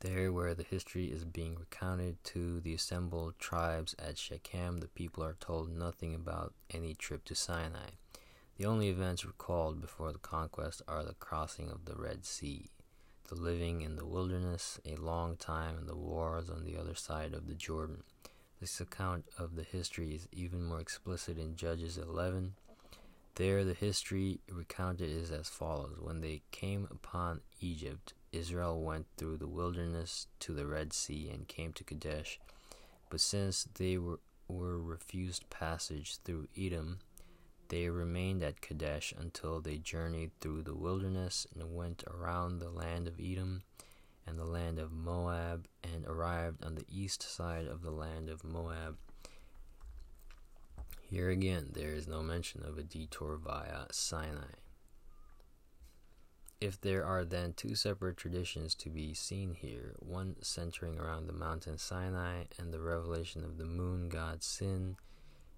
There, 0.00 0.30
where 0.30 0.54
the 0.54 0.62
history 0.62 1.06
is 1.06 1.24
being 1.24 1.56
recounted 1.56 2.22
to 2.24 2.60
the 2.60 2.74
assembled 2.74 3.38
tribes 3.38 3.94
at 3.98 4.18
Shechem, 4.18 4.80
the 4.80 4.88
people 4.88 5.24
are 5.24 5.36
told 5.40 5.70
nothing 5.70 6.14
about 6.14 6.52
any 6.70 6.94
trip 6.94 7.24
to 7.26 7.34
Sinai. 7.34 7.92
The 8.58 8.66
only 8.66 8.90
events 8.90 9.24
recalled 9.24 9.80
before 9.80 10.12
the 10.12 10.18
conquest 10.18 10.82
are 10.86 11.02
the 11.02 11.14
crossing 11.14 11.70
of 11.70 11.86
the 11.86 11.96
Red 11.96 12.26
Sea, 12.26 12.68
the 13.30 13.40
living 13.40 13.82
in 13.82 13.94
the 13.94 14.04
wilderness 14.04 14.80
a 14.84 14.96
long 14.96 15.36
time, 15.36 15.78
and 15.78 15.88
the 15.88 15.96
wars 15.96 16.50
on 16.50 16.64
the 16.64 16.76
other 16.76 16.96
side 16.96 17.32
of 17.32 17.46
the 17.46 17.54
Jordan. 17.54 18.02
This 18.60 18.80
account 18.80 19.24
of 19.38 19.54
the 19.54 19.62
history 19.62 20.14
is 20.16 20.28
even 20.32 20.64
more 20.64 20.80
explicit 20.80 21.38
in 21.38 21.54
Judges 21.54 21.96
11. 21.96 22.54
There, 23.36 23.64
the 23.64 23.74
history 23.74 24.40
recounted 24.50 25.10
is 25.10 25.30
as 25.30 25.48
follows 25.48 25.98
When 26.00 26.20
they 26.20 26.42
came 26.50 26.88
upon 26.90 27.42
Egypt, 27.60 28.14
Israel 28.32 28.82
went 28.82 29.06
through 29.16 29.36
the 29.36 29.48
wilderness 29.48 30.26
to 30.40 30.52
the 30.52 30.66
Red 30.66 30.92
Sea 30.92 31.30
and 31.32 31.46
came 31.46 31.72
to 31.74 31.84
Kadesh. 31.84 32.40
But 33.10 33.20
since 33.20 33.64
they 33.78 33.96
were, 33.96 34.18
were 34.48 34.78
refused 34.78 35.48
passage 35.50 36.18
through 36.24 36.48
Edom, 36.58 36.98
they 37.70 37.88
remained 37.88 38.42
at 38.42 38.60
Kadesh 38.60 39.14
until 39.16 39.60
they 39.60 39.78
journeyed 39.78 40.32
through 40.40 40.62
the 40.62 40.74
wilderness 40.74 41.46
and 41.54 41.74
went 41.74 42.02
around 42.08 42.58
the 42.58 42.68
land 42.68 43.06
of 43.06 43.20
Edom 43.20 43.62
and 44.26 44.38
the 44.38 44.44
land 44.44 44.78
of 44.78 44.92
Moab 44.92 45.66
and 45.82 46.04
arrived 46.04 46.64
on 46.64 46.74
the 46.74 46.86
east 46.88 47.22
side 47.22 47.66
of 47.66 47.82
the 47.82 47.92
land 47.92 48.28
of 48.28 48.44
Moab. 48.44 48.96
Here 51.00 51.30
again, 51.30 51.70
there 51.72 51.92
is 51.92 52.06
no 52.06 52.22
mention 52.22 52.64
of 52.64 52.76
a 52.76 52.82
detour 52.82 53.36
via 53.36 53.86
Sinai. 53.92 54.54
If 56.60 56.80
there 56.80 57.04
are 57.04 57.24
then 57.24 57.54
two 57.54 57.74
separate 57.76 58.16
traditions 58.16 58.74
to 58.76 58.90
be 58.90 59.14
seen 59.14 59.54
here, 59.54 59.94
one 60.00 60.36
centering 60.42 60.98
around 60.98 61.26
the 61.26 61.32
mountain 61.32 61.78
Sinai 61.78 62.44
and 62.58 62.72
the 62.72 62.80
revelation 62.80 63.44
of 63.44 63.58
the 63.58 63.64
moon 63.64 64.08
god 64.08 64.42
Sin, 64.42 64.96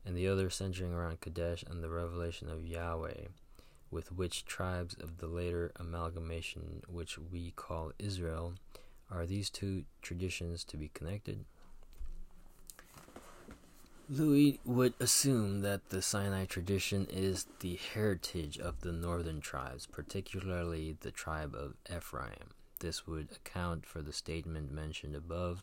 and 0.05 0.17
the 0.17 0.29
other 0.29 0.51
centering 0.51 0.93
around 0.93 1.21
Kadesh 1.21 1.63
and 1.63 1.83
the 1.83 1.91
revelation 1.91 2.49
of 2.49 2.67
Yahweh, 2.67 3.29
with 3.91 4.13
which 4.13 4.45
tribes 4.45 4.95
of 4.95 5.19
the 5.19 5.27
later 5.27 5.73
amalgamation, 5.77 6.83
which 6.89 7.19
we 7.19 7.53
call 7.53 7.93
Israel, 7.99 8.55
are 9.11 9.27
these 9.27 9.51
two 9.51 9.85
traditions 10.01 10.65
to 10.65 10.77
be 10.77 10.89
connected? 10.89 11.45
Lewy 14.11 14.59
would 14.65 14.95
assume 14.99 15.63
that 15.63 15.89
the 15.91 16.03
Sinai 16.03 16.45
tradition 16.45 17.07
is 17.11 17.47
the 17.61 17.79
heritage 17.95 18.59
of 18.59 18.81
the 18.81 18.93
northern 18.93 19.41
tribes, 19.41 19.87
particularly 19.87 20.97
the 21.01 21.11
tribe 21.11 21.55
of 21.55 21.75
Ephraim. 21.91 22.51
This 22.81 23.07
would 23.07 23.29
account 23.33 23.87
for 23.87 24.03
the 24.03 24.13
statement 24.13 24.73
mentioned 24.73 25.15
above 25.15 25.63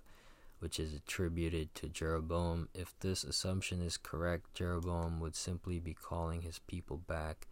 which 0.59 0.79
is 0.79 0.93
attributed 0.93 1.73
to 1.75 1.89
Jeroboam. 1.89 2.69
If 2.73 2.97
this 2.99 3.23
assumption 3.23 3.81
is 3.81 3.97
correct, 3.97 4.53
Jeroboam 4.53 5.19
would 5.19 5.35
simply 5.35 5.79
be 5.79 5.93
calling 5.93 6.41
his 6.41 6.59
people 6.59 6.97
back 6.97 7.47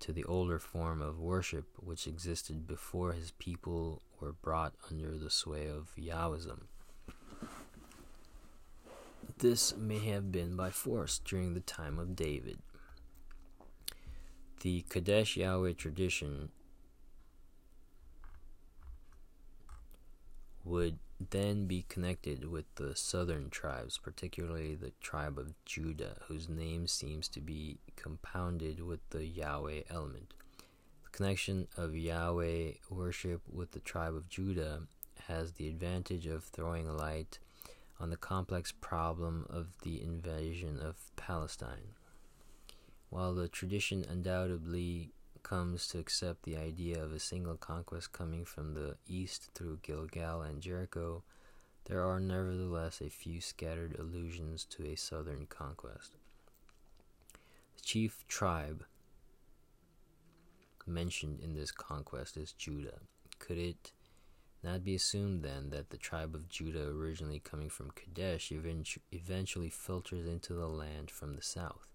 to 0.00 0.12
the 0.12 0.24
older 0.24 0.58
form 0.58 1.00
of 1.00 1.20
worship 1.20 1.66
which 1.76 2.06
existed 2.06 2.66
before 2.66 3.12
his 3.12 3.30
people 3.32 4.02
were 4.20 4.32
brought 4.32 4.74
under 4.90 5.16
the 5.16 5.30
sway 5.30 5.68
of 5.68 5.92
Yahwism. 5.96 6.62
This 9.38 9.76
may 9.76 9.98
have 9.98 10.32
been 10.32 10.56
by 10.56 10.70
force 10.70 11.20
during 11.24 11.54
the 11.54 11.60
time 11.60 11.98
of 11.98 12.16
David. 12.16 12.58
The 14.60 14.84
Kadesh 14.88 15.36
Yahweh 15.36 15.72
tradition 15.72 16.50
would 20.64 20.98
then 21.30 21.66
be 21.66 21.84
connected 21.88 22.48
with 22.48 22.64
the 22.76 22.94
southern 22.96 23.50
tribes, 23.50 23.98
particularly 23.98 24.74
the 24.74 24.92
tribe 25.00 25.38
of 25.38 25.54
Judah, 25.64 26.16
whose 26.28 26.48
name 26.48 26.86
seems 26.86 27.28
to 27.28 27.40
be 27.40 27.78
compounded 27.96 28.80
with 28.80 29.00
the 29.10 29.24
Yahweh 29.24 29.82
element. 29.90 30.34
The 31.04 31.10
connection 31.10 31.68
of 31.76 31.96
Yahweh 31.96 32.72
worship 32.90 33.42
with 33.52 33.72
the 33.72 33.80
tribe 33.80 34.14
of 34.14 34.28
Judah 34.28 34.82
has 35.28 35.52
the 35.52 35.68
advantage 35.68 36.26
of 36.26 36.44
throwing 36.44 36.86
light 36.86 37.38
on 38.00 38.10
the 38.10 38.16
complex 38.16 38.72
problem 38.72 39.46
of 39.48 39.68
the 39.82 40.02
invasion 40.02 40.78
of 40.80 40.96
Palestine. 41.16 41.94
While 43.10 43.34
the 43.34 43.48
tradition 43.48 44.04
undoubtedly 44.08 45.12
comes 45.42 45.86
to 45.88 45.98
accept 45.98 46.42
the 46.44 46.56
idea 46.56 47.02
of 47.02 47.12
a 47.12 47.18
single 47.18 47.56
conquest 47.56 48.12
coming 48.12 48.44
from 48.44 48.74
the 48.74 48.96
east 49.06 49.50
through 49.54 49.80
Gilgal 49.82 50.42
and 50.42 50.60
Jericho, 50.60 51.22
there 51.86 52.04
are 52.04 52.20
nevertheless 52.20 53.00
a 53.00 53.10
few 53.10 53.40
scattered 53.40 53.96
allusions 53.98 54.64
to 54.66 54.84
a 54.84 54.96
southern 54.96 55.46
conquest. 55.46 56.12
The 57.76 57.82
chief 57.82 58.24
tribe 58.28 58.84
mentioned 60.86 61.40
in 61.40 61.54
this 61.54 61.72
conquest 61.72 62.36
is 62.36 62.52
Judah. 62.52 63.00
Could 63.38 63.58
it 63.58 63.92
not 64.62 64.84
be 64.84 64.94
assumed 64.94 65.42
then 65.42 65.70
that 65.70 65.90
the 65.90 65.96
tribe 65.96 66.34
of 66.34 66.48
Judah, 66.48 66.88
originally 66.88 67.40
coming 67.40 67.68
from 67.68 67.90
Kadesh, 67.90 68.52
eventually 68.52 69.70
filters 69.70 70.26
into 70.26 70.54
the 70.54 70.68
land 70.68 71.10
from 71.10 71.34
the 71.34 71.42
south? 71.42 71.91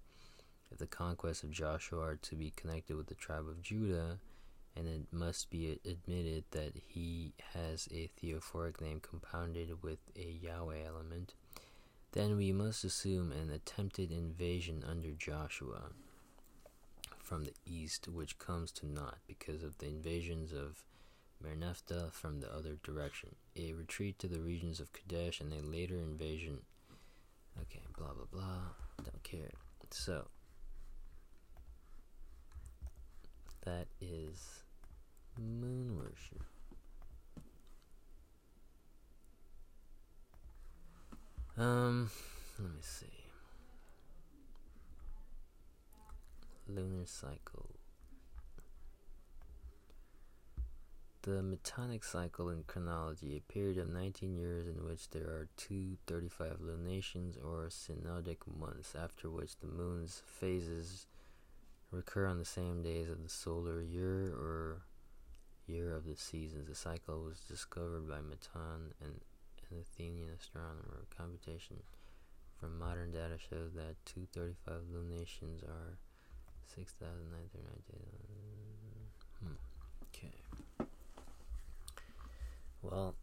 If 0.71 0.77
the 0.77 0.87
conquests 0.87 1.43
of 1.43 1.51
Joshua 1.51 2.01
are 2.01 2.15
to 2.15 2.35
be 2.35 2.51
connected 2.55 2.95
with 2.97 3.07
the 3.07 3.15
tribe 3.15 3.47
of 3.47 3.61
Judah, 3.61 4.19
and 4.75 4.87
it 4.87 5.07
must 5.11 5.49
be 5.49 5.79
admitted 5.85 6.43
that 6.51 6.73
he 6.87 7.33
has 7.53 7.87
a 7.91 8.09
theophoric 8.19 8.79
name 8.79 8.99
compounded 8.99 9.81
with 9.81 9.99
a 10.15 10.39
Yahweh 10.41 10.83
element, 10.85 11.33
then 12.11 12.37
we 12.37 12.51
must 12.51 12.83
assume 12.83 13.31
an 13.31 13.49
attempted 13.49 14.11
invasion 14.11 14.83
under 14.87 15.11
Joshua 15.11 15.91
from 17.17 17.43
the 17.43 17.53
east, 17.65 18.07
which 18.07 18.37
comes 18.37 18.71
to 18.71 18.85
naught 18.85 19.17
because 19.27 19.63
of 19.63 19.77
the 19.79 19.87
invasions 19.87 20.53
of 20.53 20.83
Mernephtah 21.43 22.11
from 22.13 22.39
the 22.39 22.53
other 22.53 22.77
direction, 22.83 23.35
a 23.55 23.73
retreat 23.73 24.17
to 24.19 24.27
the 24.27 24.39
regions 24.39 24.79
of 24.79 24.93
Kadesh, 24.93 25.41
and 25.41 25.51
a 25.53 25.67
later 25.67 25.95
invasion. 25.95 26.59
Okay, 27.61 27.81
blah 27.97 28.13
blah 28.13 28.25
blah. 28.31 28.61
Don't 29.03 29.23
care. 29.23 29.51
So, 29.91 30.27
that 33.67 33.87
is 33.99 34.63
moon 35.37 35.97
worship. 35.97 36.41
Um, 41.57 42.09
let 42.57 42.69
me 42.69 42.79
see. 42.81 43.07
Lunar 46.69 47.05
cycle. 47.05 47.65
The 51.23 51.41
Metonic 51.43 52.05
cycle 52.05 52.49
in 52.49 52.63
chronology, 52.67 53.35
a 53.35 53.51
period 53.51 53.77
of 53.79 53.89
19 53.89 54.37
years 54.37 54.67
in 54.67 54.85
which 54.85 55.09
there 55.09 55.23
are 55.23 55.49
two 55.57 55.97
35 56.07 56.61
lunations 56.61 57.35
or 57.35 57.67
synodic 57.69 58.37
months, 58.57 58.95
after 58.95 59.29
which 59.29 59.59
the 59.59 59.67
moon's 59.67 60.23
phases 60.25 61.05
recur 61.91 62.27
on 62.27 62.37
the 62.37 62.45
same 62.45 62.83
days 62.83 63.09
of 63.09 63.23
the 63.23 63.29
solar 63.29 63.81
year 63.81 64.33
or 64.33 64.81
year 65.67 65.93
of 65.93 66.05
the 66.05 66.15
seasons. 66.15 66.67
The 66.67 66.75
cycle 66.75 67.23
was 67.23 67.39
discovered 67.39 68.07
by 68.07 68.21
Meton, 68.21 68.93
an, 69.01 69.21
an 69.69 69.77
Athenian 69.79 70.29
astronomer. 70.39 71.05
Computation 71.15 71.77
from 72.59 72.79
modern 72.79 73.11
data 73.11 73.37
shows 73.37 73.73
that 73.75 73.95
235 74.05 74.81
lunations 74.91 75.63
are 75.63 75.97
6,939 76.75 77.83
days. 77.91 78.27
Hmm. 79.39 79.57
Okay. 80.09 80.87
Well, 82.81 83.15